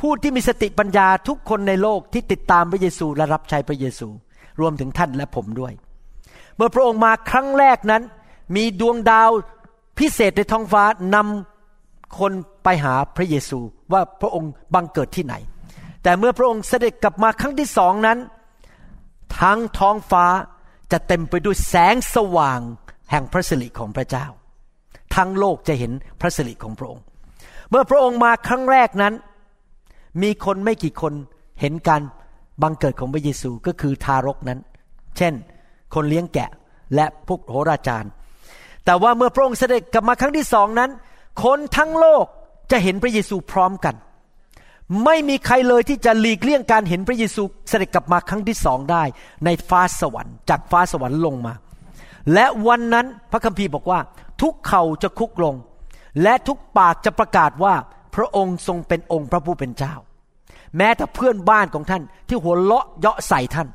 [0.00, 4.08] ผู้ที่มีสติปัญญาทุกคนในโลกที่ติดตามพระเยซูและรับใช้พระเยซู
[4.60, 5.72] รวมถึงท่านและผมด้วย
[6.56, 8.02] เมื่อพระองค์มาครั้งแรกนั้น
[8.56, 9.30] มีดวงดาว
[9.98, 10.84] พิเศษในท้องฟ้า
[11.14, 12.32] นำคน
[12.64, 13.58] ไปหาพระเยซู
[13.92, 15.34] ว่าพระองค์บังเกิดที่ไหน
[16.02, 18.18] แต่เมื่อพระองค์เสด็จกลับมาครั้งที่สองนั้น
[19.40, 20.26] ทั้งท้องฟ้า
[20.92, 22.60] จะเต็มไปด้วยแสงสว่าง
[23.10, 24.26] แห่งพระสิริของพระเจ้า
[25.16, 27.04] ทั้งโลกจะเห็นพระสิริของพระองค์
[27.70, 29.14] เมื่อพระองค์มาครั้งแรกนั้น
[30.22, 31.12] มีคนไม่กี่คน
[31.60, 32.02] เห็นการ
[32.62, 34.58] บังเกิดของพระเยซูก็คือทารกนั้น
[35.16, 35.34] เช่น
[35.94, 36.50] คนเลี้ยงแกะ
[36.94, 38.10] และพวกโหราจารย์
[38.84, 40.90] แต่ว่าเมื่อพระองค์เสด็จกลับมาครั้งที่สองนั้น
[41.44, 42.24] คนทั้งโลก
[42.70, 43.94] จะเห็นพระเยซูพร้อมกัน
[45.04, 49.02] ไม่มีใครเลยที่จะหลีกเลี่ยงการเห็นพระเยซูเสด็จกลับมาครั้งที่สองได้
[49.44, 51.54] ในฟ้าสวรรค์จากฟ้าสวรรค์ลงมา
[52.34, 54.00] และวันนั้นพระคัมภีร์บอกว่า
[54.42, 55.54] ทุกเข่าจะคุกลง
[56.22, 57.74] และทุกปากจะประกาศว่า
[58.14, 59.94] พระองค์ทรงเป็นองค์พระผู้เป็นเจ้า
[60.76, 63.68] แม้แต่เพื่อนบ้านของท่านที่หัวเลาะเยาะใส่ท่าน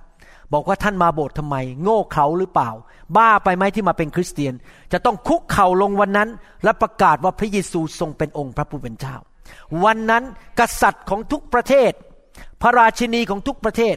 [0.53, 2.69] บอกว่าท่านมาโบสถ์ทำไม โง่เขาหรือเปล่า
[3.17, 4.53] บ้าไปไหมที่มาเป็นคริสเตียน
[4.91, 6.29] จะต้องคุกเข่าลงวันนั้น
[6.63, 9.15] และประกาศว่าพระเยซูทรงเป็นองค์พระผู้เป็นเจ้า
[9.83, 10.23] วันนั้น
[10.59, 11.91] กษัตริย์ของทุกประเทศ
[12.61, 13.95] พระราชินีของทุกประเทศ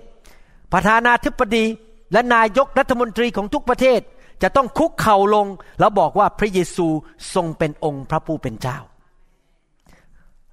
[0.73, 1.65] ประธานาธิบดี
[2.13, 4.01] และนายกรัฐมนตรีของทุกประเทศ
[4.43, 5.47] จะต้องคุกเข่าลง
[5.81, 6.87] แล้วบอกว่าพระเยซู
[7.35, 8.79] ทรงเป็นองค์พระผู้เป็นเจ้า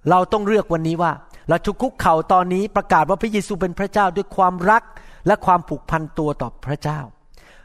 [0.09, 1.11] เราต้องเลือกวันนี้ว่า
[1.49, 4.83] เราจะคุกเข่าตอนนี้ประกาศว่าพระเยซูเป็นพระเจ้าด้วยความรัก
[5.27, 6.99] และความผูกพันตัวต่อพระเจ้า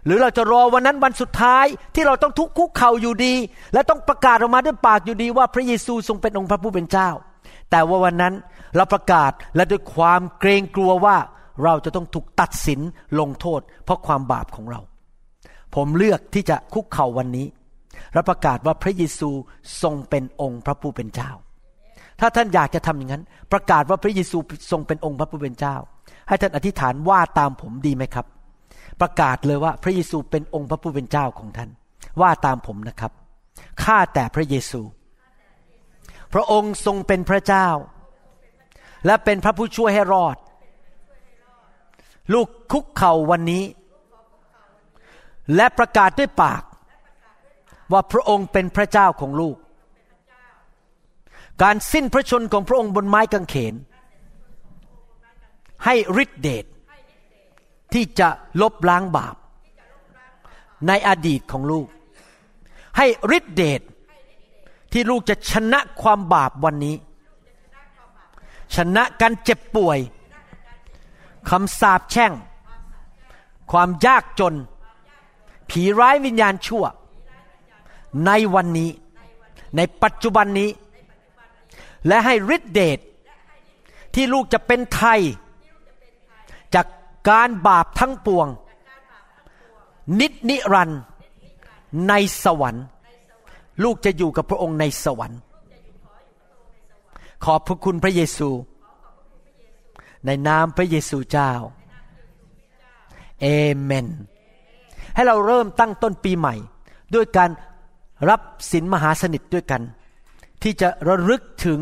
[0.04, 3.34] หรือเราจะรอวันนั้นวันสุดท้ายที่เราต้องทุกคุกเข่าอยู่ดี
[3.72, 7.08] และต้องประกาศออกมาด้วยปากอยู่ดีว่าพระเยซูทรงเป็นองค์พระผู้เป็นเจ้า
[7.70, 8.34] แต่ว่าวันนั้น
[8.76, 11.16] เราประกาศและด้วยความเกรงกลัวว่า
[11.64, 12.80] เราจะต้องถูกตัดสิน
[13.20, 14.80] ลงโทษเพราะความบาปของเรา
[15.74, 17.46] ผมเลือกที่จะคุกเข่าวันนี้
[18.12, 19.30] และประกาศว่าพระเยซู
[19.82, 21.30] ทรงเป็นองค์พระผู้เป็นเจ้า
[22.20, 24.36] ถ้าท่านอยากจะทำอย่างนั้น ประกาศว่าพระเยซู
[24.70, 25.76] ทรงเป็นองค์พระผู้เป็นเจ้า
[26.28, 28.26] ให้ท่านอธิษฐานว่าตามผมดีไหมครับ
[29.00, 31.70] ประกาศเลยว่าพระเยซูเป็นองค์พระผู้เป็นเจ้าของท่าน
[32.20, 33.12] ว่าตามผมนะครับ
[33.82, 34.80] ข้าแต่พระเยซู
[36.34, 37.68] พระองค์ทรงเป็นพระเจ้า
[39.06, 40.36] และเป็นพระผู้ช่วยให้รอด
[42.32, 43.62] ลูกคุกเข่าวันนี้
[45.56, 46.62] และประกาศด้วยปาก
[47.92, 49.56] ว่าพระองค์เป็นพระเจ้าของลูก
[51.62, 53.74] การสิ้นพระชนของพระองค์บนไม้กางเขน
[55.84, 56.64] ให้ฤทธิเดช
[57.92, 58.28] ที่จะ
[58.60, 59.36] ลบล้างบาป
[60.86, 61.86] ในอดีตของลูก
[62.96, 63.80] ให้ฤทธิเดช
[64.92, 66.96] ที่ลูกจะชนะความบาปวันนี้
[68.76, 69.98] ชนะการเจ็บป่วย
[71.50, 72.32] คำสาปแช่ง
[73.72, 74.54] ความยากจน
[75.70, 76.84] ผีร้ายวิญญาณชั่ว
[78.26, 78.90] ในวันนี้
[79.76, 80.70] ในปัจจุบันนี้
[82.06, 82.98] และให้ฤทธิเดช
[84.14, 85.20] ที่ลูกจะเป็นไทย
[86.74, 86.86] จาก
[87.28, 88.46] การบาปทั้งปวง
[90.20, 90.90] นิดนิรัน
[92.08, 92.12] ใน
[92.44, 92.86] สวรรค์
[93.84, 95.40] ลูกจะอยู่กับพระองค์ในสวรรค์
[97.44, 98.50] ขอบพระคุณพระเยซู
[100.26, 101.52] ในนามพระเยซูเจ้า
[103.40, 103.46] เอ
[103.80, 104.06] เมน
[105.18, 106.54] ให้เราเริ่มตั้งต้นปีใหม่
[107.14, 107.50] ด้วยการ
[108.30, 108.40] รับ
[108.70, 109.82] ศีลมหาสนิทด้วยกัน
[110.62, 111.80] ที่จะระลึกถึง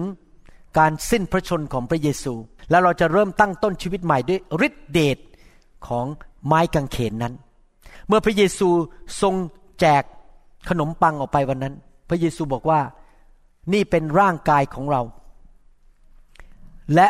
[0.79, 2.35] การสิ้นพระชนของพระเยซู
[2.71, 5.19] แล้วเราจะเริ่มตั้งต้นชีวิตใหม่ด้วยฤทธิเดช
[5.87, 6.07] ของ
[6.47, 7.35] ไม้กางเขนนั้น
[8.07, 8.69] เมื่อพระเยซู
[9.23, 9.35] ทรง
[9.81, 10.03] แจก
[10.69, 11.75] ขนมปังออกไปวันนั้น
[12.09, 12.81] พระเยซูบอกว่า
[13.73, 15.03] นี่เป็นร่างกายของเรา
[16.95, 17.09] และ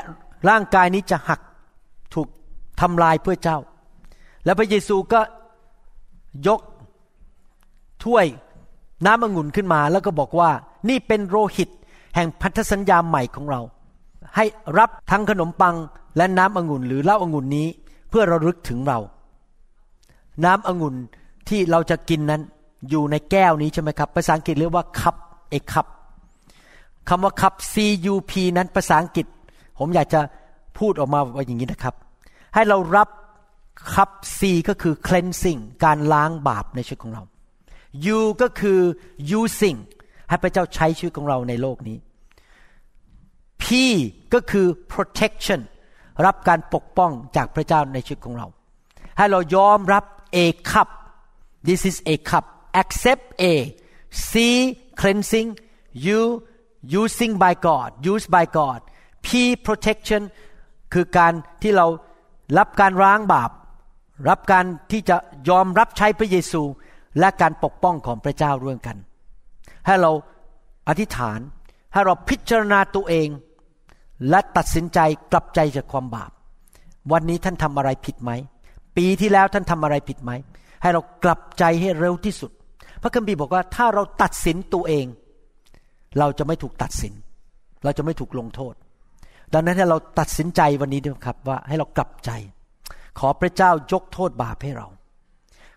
[0.48, 1.40] ร่างกายนี้จะหัก
[2.14, 2.28] ถูก
[2.80, 3.58] ทำลายเพื่อเจ้า
[4.44, 5.20] แล้วพระเยซูก็
[6.46, 6.60] ยก
[8.04, 8.26] ถ้วย
[9.06, 10.50] น้ำองุ่นขึ้นมา แล้วก็บอกว่า
[10.88, 11.68] นี่เป็นโรหิต
[12.14, 13.60] แห่งพันธสัญญาใหม่ของเรา
[14.36, 14.44] ให้
[14.78, 15.74] รับทั้งขนมปัง
[16.16, 17.66] และน้ำองุ่นหรือเหล้าองุ่นนี้
[18.10, 18.98] เพื่อระลึกถึงเรา
[20.44, 20.94] น้ำองุ่น
[21.48, 22.42] ที่เราจะกินนั้น
[22.90, 25.16] อยู่ในแก้วนี้ใช่ไหมครับภาษาอังกฤษเรียกว่าคัพ
[25.50, 25.86] เอคัพ
[27.08, 27.74] คำว่าคัพ C
[28.12, 29.26] U P นั้นภาษาอังกฤษ
[29.78, 30.20] ผมอยากจะ
[30.78, 31.94] พูดออกมาว่าอย่างนี้นะครับ
[32.54, 33.08] ให้เรารับ
[33.92, 37.22] คับซีก็คือ cleansing การล้างบาปในชีวิตของเรา
[38.16, 38.80] U ก็คือ
[39.40, 39.78] using
[40.28, 41.96] ให้พระเจ้าใช้ชีวิตของเราในโลกนี้
[43.62, 43.64] P
[44.34, 45.60] ก็คือ protection
[46.26, 48.46] รับการปกป้องจากพระเจ้าในชีวิตของเรา
[49.16, 50.04] ให้เรายอมรับ
[50.36, 50.88] A cup
[51.68, 52.44] this is a cup
[52.82, 53.44] accept A
[54.30, 54.32] C
[55.00, 55.48] cleansing
[56.18, 56.20] U
[57.00, 58.80] using by God used by God
[59.26, 59.28] P
[59.66, 60.22] protection
[60.92, 61.86] คือการที่เรา
[62.58, 63.50] รับการร้างบาป
[64.28, 65.16] รับการที่จะ
[65.48, 66.62] ยอมรับใช้พระเยซู
[67.18, 68.96] และการปกป้องของพระเจ้าร่วมกัน
[69.86, 70.10] ให้เรา
[70.88, 71.38] อธิษฐาน
[71.92, 73.28] ให้เราพิจารณาตัวเอง
[74.30, 74.98] และตัดสินใจ
[75.32, 76.30] กลับใจจากความบาป
[77.12, 78.30] วันนี้ท่านทำอะไรผิดไหม
[78.96, 80.30] ปีที่แล้วท่านทำอะไรผิดไหม
[80.82, 82.50] ให้เรากลับใจให้เร็วที่สุด
[83.02, 85.06] พระคัมภีร์บอกว่าถ้าเราตัดสินตัวเอง
[86.18, 87.12] เราจะไม่ถูกตัดสิน
[87.84, 88.74] เราจะไม่ถูกลงโทษ
[89.52, 92.30] ดังนั้นให้เราตัดสินใจวันนี้ด้วยครับว่าให้เรากลับใจ
[93.18, 94.88] ขอพระเจ้ายกโทษบาปให้เรา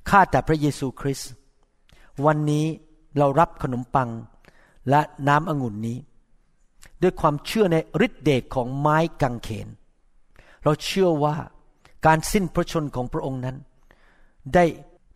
[0.10, 1.32] ข้าแต่พระเยซูคริสต์
[2.26, 2.66] วันนี้
[3.18, 4.10] เรารับขนมปัง
[4.90, 5.98] และน้ำองุ่นนี้
[7.02, 9.68] ด้วยความเชื่อในฤทธิเดชของไม้กางเขน
[10.64, 11.36] เราเชื่อว่า
[12.06, 13.58] การสิ้นพระชนของพระองค์นั้น
[14.54, 14.66] ได้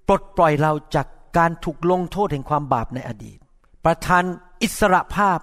[0.07, 1.07] ปลดปล่อยเราจาก
[1.37, 3.37] การถูกลงโทษแห่งความบาปในอดีต
[3.85, 4.23] ประทาน
[4.61, 5.39] อิสระภาพ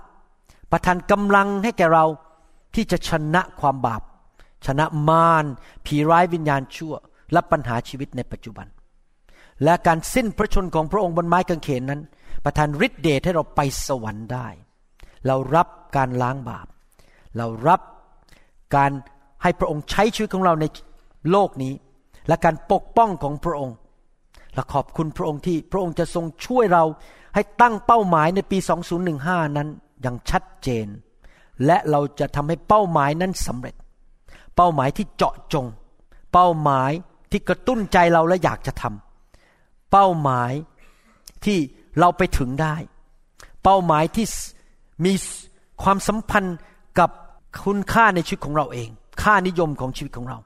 [0.71, 2.05] ประทานกำลังให้แก่เรา
[2.75, 4.03] ที่จะชนะความบาป
[4.67, 5.45] ชนะมาร
[5.87, 6.95] ผีร้ายวิญญาณชั่ว
[7.33, 8.67] และปัญหาชีวิตในปัจจุบัน
[9.65, 12.01] และการสิ้นพระชนของพระองค์บนไม้กางเขนนั้น
[12.45, 14.49] ประทานฤทธิเดชให้เราไปสวรรค์ได้
[15.27, 16.67] เรารับการล้างบาป
[17.37, 17.81] เรารับ
[18.77, 18.91] การ
[19.43, 20.65] ให้พระองค์ใช้ชีวิตของเราใน
[21.31, 21.75] โลกนี้
[22.29, 23.77] และการปกป้องของพระองค์
[24.55, 26.85] และขอบคุณพระองค์ที่พระองค์จะทรงช่วยเรา
[27.35, 28.59] ให้ตั้งเป้าหมายในปี
[29.09, 29.69] 2015 นั้น
[30.03, 30.87] อย่างชัดเจน
[31.67, 33.75] และเราจะทำให้เป้าหมายนั้นสำเร็จ
[34.63, 35.67] เป้าหมายที่เจาะจง
[36.33, 36.91] เป้าหมาย
[37.31, 40.53] ที่กระตุ้นใจเราและอยากจะทำเป้าหมาย
[41.45, 41.59] ที่
[41.99, 42.75] เราไปถึงได้
[43.63, 44.27] เป้าหมายที่
[45.05, 45.13] มี
[45.83, 46.57] ความสัมพันธ์
[46.99, 47.11] กับ
[47.65, 48.89] คุณค่าในชีวิตของเราเอง
[49.23, 50.39] ค่านิยมของชีวิตของเรา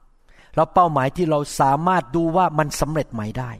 [0.55, 3.51] แล้วเป้าหมายที่เราสามารถดูว่ามันสำเร็จไหมได้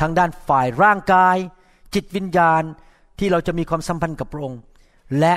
[0.00, 1.36] ทั้งด้านฝ่ายร่างกาย
[1.94, 2.62] จิตวิญญาณ
[3.18, 4.60] ที่เราจะมีความสัมพันธ์กับพระองค์
[5.20, 5.34] และ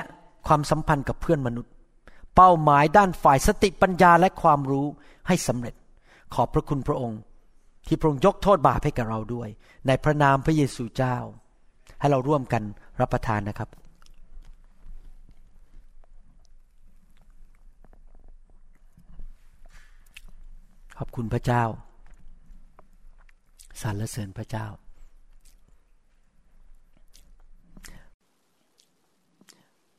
[0.48, 1.72] ความสัมพันธ์กับเพื่อนมนุษย์
[2.36, 4.88] เป้าหมายด้านฝ่ายสติปัญญาและความรู้
[5.28, 5.76] ให้สำเร็จ
[6.34, 7.20] ขอบพระคุณพระองค์
[7.88, 9.50] ที่พระองค์ยกโทษบาปให้กับเราด้วย
[9.88, 11.18] ในพระนามพระเยซูเจ้า
[12.00, 12.64] ให้เราร่วมกัน
[13.00, 13.70] รับประทานนะครับ
[21.00, 21.64] ขอบคุณพระเจ้า
[23.82, 24.68] สรรเสริญพระเจ้า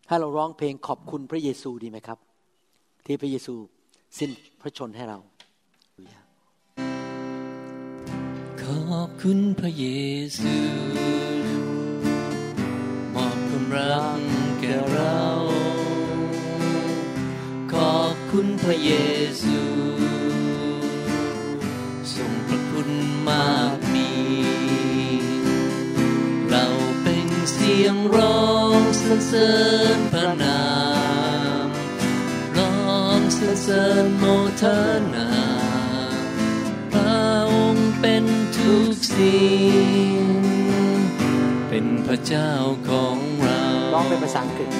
[0.09, 2.19] ให้เราร้องเพลงขอบคุณพระเยซูดีไหมครับ
[3.07, 3.55] ที่พระเยซู
[4.19, 4.31] สิ้น
[4.61, 5.19] พระชนให้เรา
[8.63, 8.65] ข
[8.99, 9.87] อบคุณพระเย
[10.39, 10.55] ซู
[13.15, 14.21] มอบความรัก
[14.61, 15.21] แก่เรา
[17.73, 18.93] ขอบคุณพระเย
[19.43, 19.59] ซู
[22.15, 22.91] ทรงพระคุณ
[23.29, 24.11] มากมี
[26.49, 26.67] เรา
[27.03, 28.47] เป็นเสียงร้อ
[28.79, 29.51] งสรรเสริ
[29.97, 30.86] ญพระนาม
[33.47, 34.25] องสรรเสริญโม
[34.63, 34.65] ท
[35.15, 35.29] นา
[36.93, 38.25] พระองค์เป็น
[38.59, 39.55] ทุกสิ่
[40.15, 40.21] ง
[41.69, 42.51] เป็นพระเจ้า
[42.89, 44.71] ของเราร้องเป็นภาษาอังกฤษ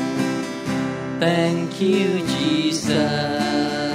[1.23, 3.86] Thank you Jesus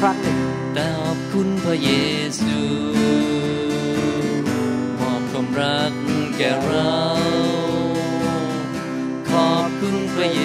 [0.04, 0.38] รั้งหนึ่ง
[0.74, 1.90] แต่ขอบคุณพระเย
[2.40, 2.58] ซู
[4.98, 5.92] มอบความรัก
[6.36, 6.98] แก่เรา
[9.30, 10.40] ขอบคุณพระเย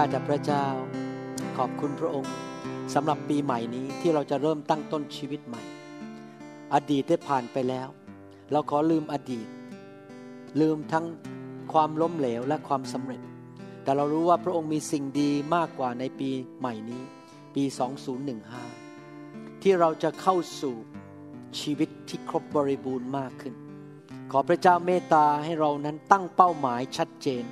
[0.00, 0.66] ข้าแต่พระเจ้า
[1.56, 2.34] ขอบคุณพระองค์
[2.94, 5.62] สำหรับปีใหม่นี้ที่เราจะเริ่มตั้งต้นชีวิตใหม่
[6.74, 7.88] อดีตได้ผ่านไปแล้ว
[8.52, 9.48] เราขอลืมอดีต
[10.60, 11.06] ลืมทั้ง
[11.72, 13.20] ความล้มเหลวและความสำเร็จ
[13.82, 17.02] แต่เรารู้ว่าพระองค์มีสิ่งดีมากกว่าในปีใหม่นี้
[17.54, 17.64] ปี
[18.82, 20.74] 2015 ที่เราจะเข้าสู่
[21.60, 23.54] ชีวิตที่ครบบริบูรณ์มากขึ้น
[24.30, 27.44] ขอพระเจ้าเมตตาให้เรานั้นตั้งเป้าหมายชัดเจน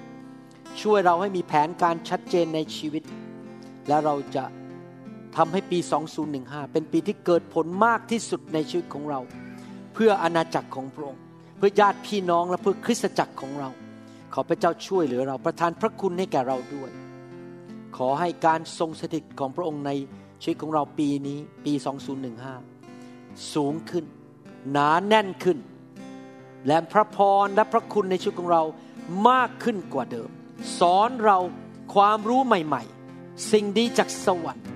[0.82, 3.02] ช่วยเราให้มีแผนการชัดเจนในชีวิต
[3.88, 4.44] และเราจะ
[5.36, 5.78] ทำให้ปี
[6.26, 9.20] 2015 เป็นปีที่เกิดผลมากที่สุดในชีวิตของเรา
[9.94, 11.22] เพื่ออาณาจักรของพระองค์
[11.56, 13.68] เพื่อญาติพี่น้องและเพื่อคริสตจักรของเรา
[14.34, 16.90] ขอพระเจ้าช่วยเหลือเราประทานพระคุณให้แก่เราด้วย
[17.96, 19.90] ขอให้การทรงสถิตของพระองค์ใน
[20.42, 21.72] ชีวิตของเราปีนี้ปี
[22.58, 24.04] 2015 สูงขึ้น
[24.70, 25.58] หนาแน่นขึ้น
[26.66, 28.62] และพระพรและพระคุณในชีวิตของเรา
[29.28, 30.30] มากขึ้นกว่าเดิม
[30.78, 31.38] สอนเรา
[31.94, 32.82] ความรู้ใหม่
[33.12, 34.66] ๆ สิ่งดีจากสวรรค์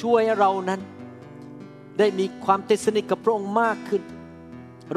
[0.00, 0.80] ช่วยเรานั้น
[1.98, 4.02] ได้มีความติดสนิทกับพระองค์มากขึ้น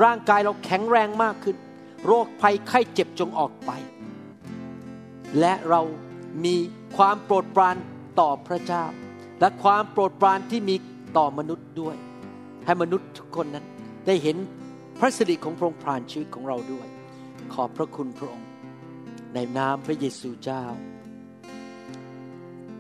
[0.04, 1.58] ร่างกายเราแข็งแรงมากขึ้น
[2.06, 3.72] โรคภัยไข้เจ็บจงออกไป
[5.40, 5.82] และเรา
[6.46, 6.56] มี
[6.98, 7.76] ความโปรดปราน
[8.20, 8.86] ต่อพระเจ้า
[9.40, 10.76] และความโปรดปรานที่มี
[11.18, 11.96] ต่อมนุษย์ด้วย
[12.66, 13.66] ให้มนุษย์ทุกคนนั้น
[14.08, 14.38] ได้เห็น
[15.00, 16.88] พระสิริของพระองค์ผ่านชีวิตของเราด้วย
[17.54, 18.48] ขอบพระคุณพระองค์
[19.34, 20.64] ในนามพระเยซูเจ้า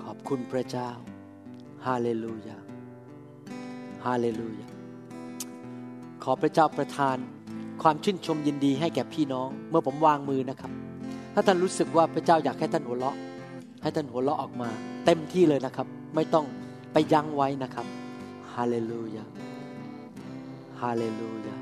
[0.03, 0.89] ขอบคุณพระเจ้า
[1.85, 2.57] ฮาเลลูยา
[4.05, 4.67] ฮาเลลูยา
[6.23, 7.17] ขอพระเจ้าประทาน
[7.81, 10.71] ความชื่นชมยินดีให้แก่พี่น้อง เมื่อผมวางมือนะครับ
[11.33, 13.17] ถ้าท่านรู้สึกว่าพระเจ้าอยากให้ท่านหัวเราะ
[13.81, 14.69] ให้ท่านหัวเราะออกมา
[15.05, 16.45] เต็มที่เลยนะครับ ไม่ต้อง
[16.93, 17.87] ไปยั้งไว้นะครับ
[18.53, 19.25] ฮาเลลูยา
[20.81, 21.55] ฮาเลลูยา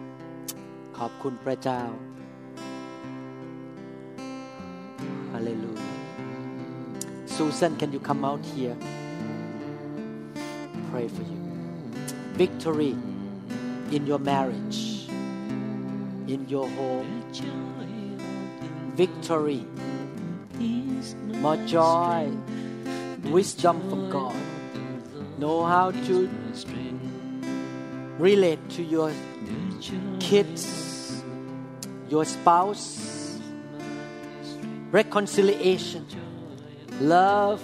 [0.98, 1.82] ขอบคุณพระเจ้า
[5.40, 7.24] Hallelujah.
[7.26, 8.76] Susan, can you come out here?
[10.92, 11.40] Pray for you.
[12.36, 12.92] Victory
[13.96, 15.08] in your marriage,
[16.28, 17.24] in your home.
[19.00, 19.66] Victory.
[21.40, 22.28] More joy.
[23.32, 24.36] Wisdom from God.
[25.38, 26.30] Know how to
[28.18, 29.14] relate to your
[30.20, 31.24] kids,
[32.10, 33.09] your spouse
[34.92, 36.06] reconciliation.
[37.00, 37.62] Love.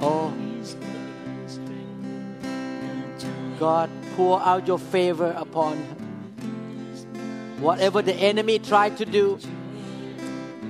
[0.00, 0.34] Oh.
[3.58, 5.96] God pour out your favor upon her.
[7.60, 9.40] Whatever the enemy tried to do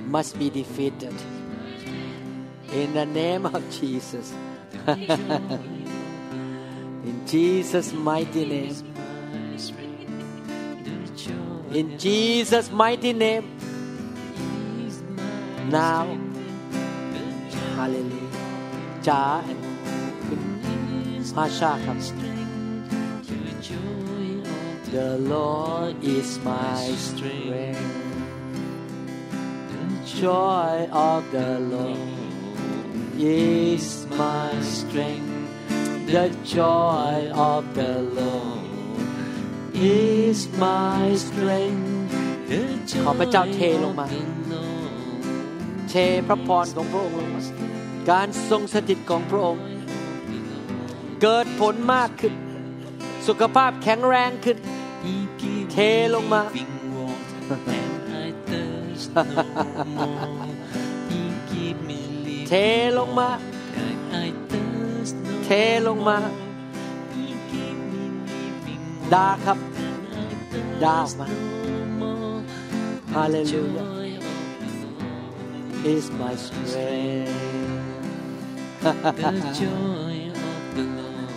[0.07, 1.13] must be defeated.
[2.73, 4.33] In the name of Jesus.
[4.87, 5.67] In
[7.27, 8.75] Jesus mighty name.
[11.71, 13.58] In Jesus mighty name
[15.77, 16.05] now
[17.77, 18.29] hallelujah
[19.07, 19.23] จ๋า
[20.27, 20.41] คุณ
[21.37, 21.97] มาชาครับ
[24.95, 27.93] The Lord is my strength
[29.71, 29.85] the
[30.21, 30.73] joy
[31.09, 32.01] of the Lord
[33.19, 33.85] is
[34.21, 35.31] my strength
[36.13, 36.25] the
[36.57, 37.15] joy
[37.51, 38.65] of the Lord
[39.75, 41.87] is my strength
[43.05, 44.07] ขอพระเจ้าเทลงมา
[45.89, 45.95] เท
[46.27, 47.41] พระพรของพระองค์ลงมา
[48.11, 49.63] การทรงสถิตของพระองค์
[51.21, 52.33] เกิดผลมากขึ้น
[53.27, 54.57] สุขภาพแข็งแรงขึ้น
[55.71, 55.77] เท
[56.15, 56.41] ลงมา
[62.47, 62.53] เท
[62.97, 63.29] ลงมา
[65.45, 65.49] เท
[65.87, 66.17] ลงมา
[69.13, 69.57] ดาครับ
[70.83, 71.27] ดาออกมา
[73.15, 73.98] ฮาเลลูยา
[75.85, 77.31] is my strength
[78.81, 80.15] The joy
[80.47, 81.31] of the Lord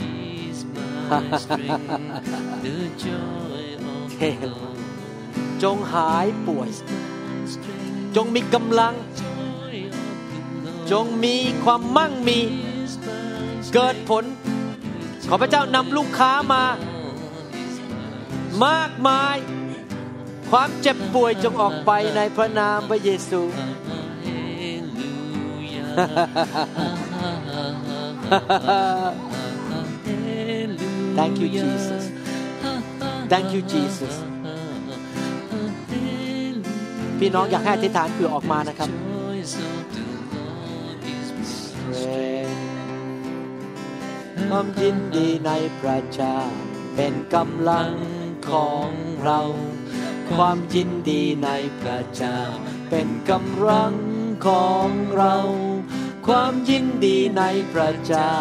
[0.00, 2.62] is my strength.
[2.64, 4.78] The joy of เท the ลงมา Lord
[5.62, 6.92] จงหายป่วย is my
[7.54, 8.12] strength.
[8.16, 10.02] จงมีกำลัง Joy of
[10.64, 14.24] the Lord จงมีความมั่งมี is my เกิดผล
[15.28, 16.64] ขอพระเจ้านำลูกค้ามา
[18.66, 19.36] มากมาย
[20.52, 23.40] ความเจ็บป่วยจงออกไปในพระนามพระเยซู
[31.18, 32.04] Thank you Jesus
[33.32, 34.14] Thank you Jesus
[37.18, 38.90] พี่น้องอยากให้อธิษฐานเผื่อออกมานะครับ
[44.48, 45.50] ความยินดีใน
[45.80, 46.38] พระเจ้า
[46.96, 47.90] เป็นกำลัง
[48.50, 48.88] ของ
[49.24, 49.40] เรา
[50.36, 51.48] ความยินดีใน
[51.80, 52.40] พระเจ้า
[52.90, 53.94] เป็นกำลัง
[54.46, 55.36] ของเรา
[56.26, 58.34] ความยินดีในพระเจ้า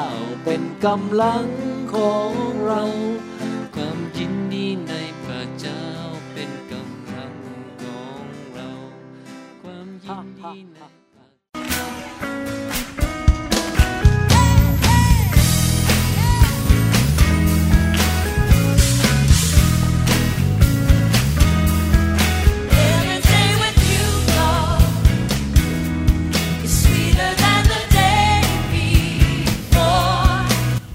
[0.44, 1.46] เป็นกำลัง
[1.94, 2.32] ของ
[2.66, 2.84] เรา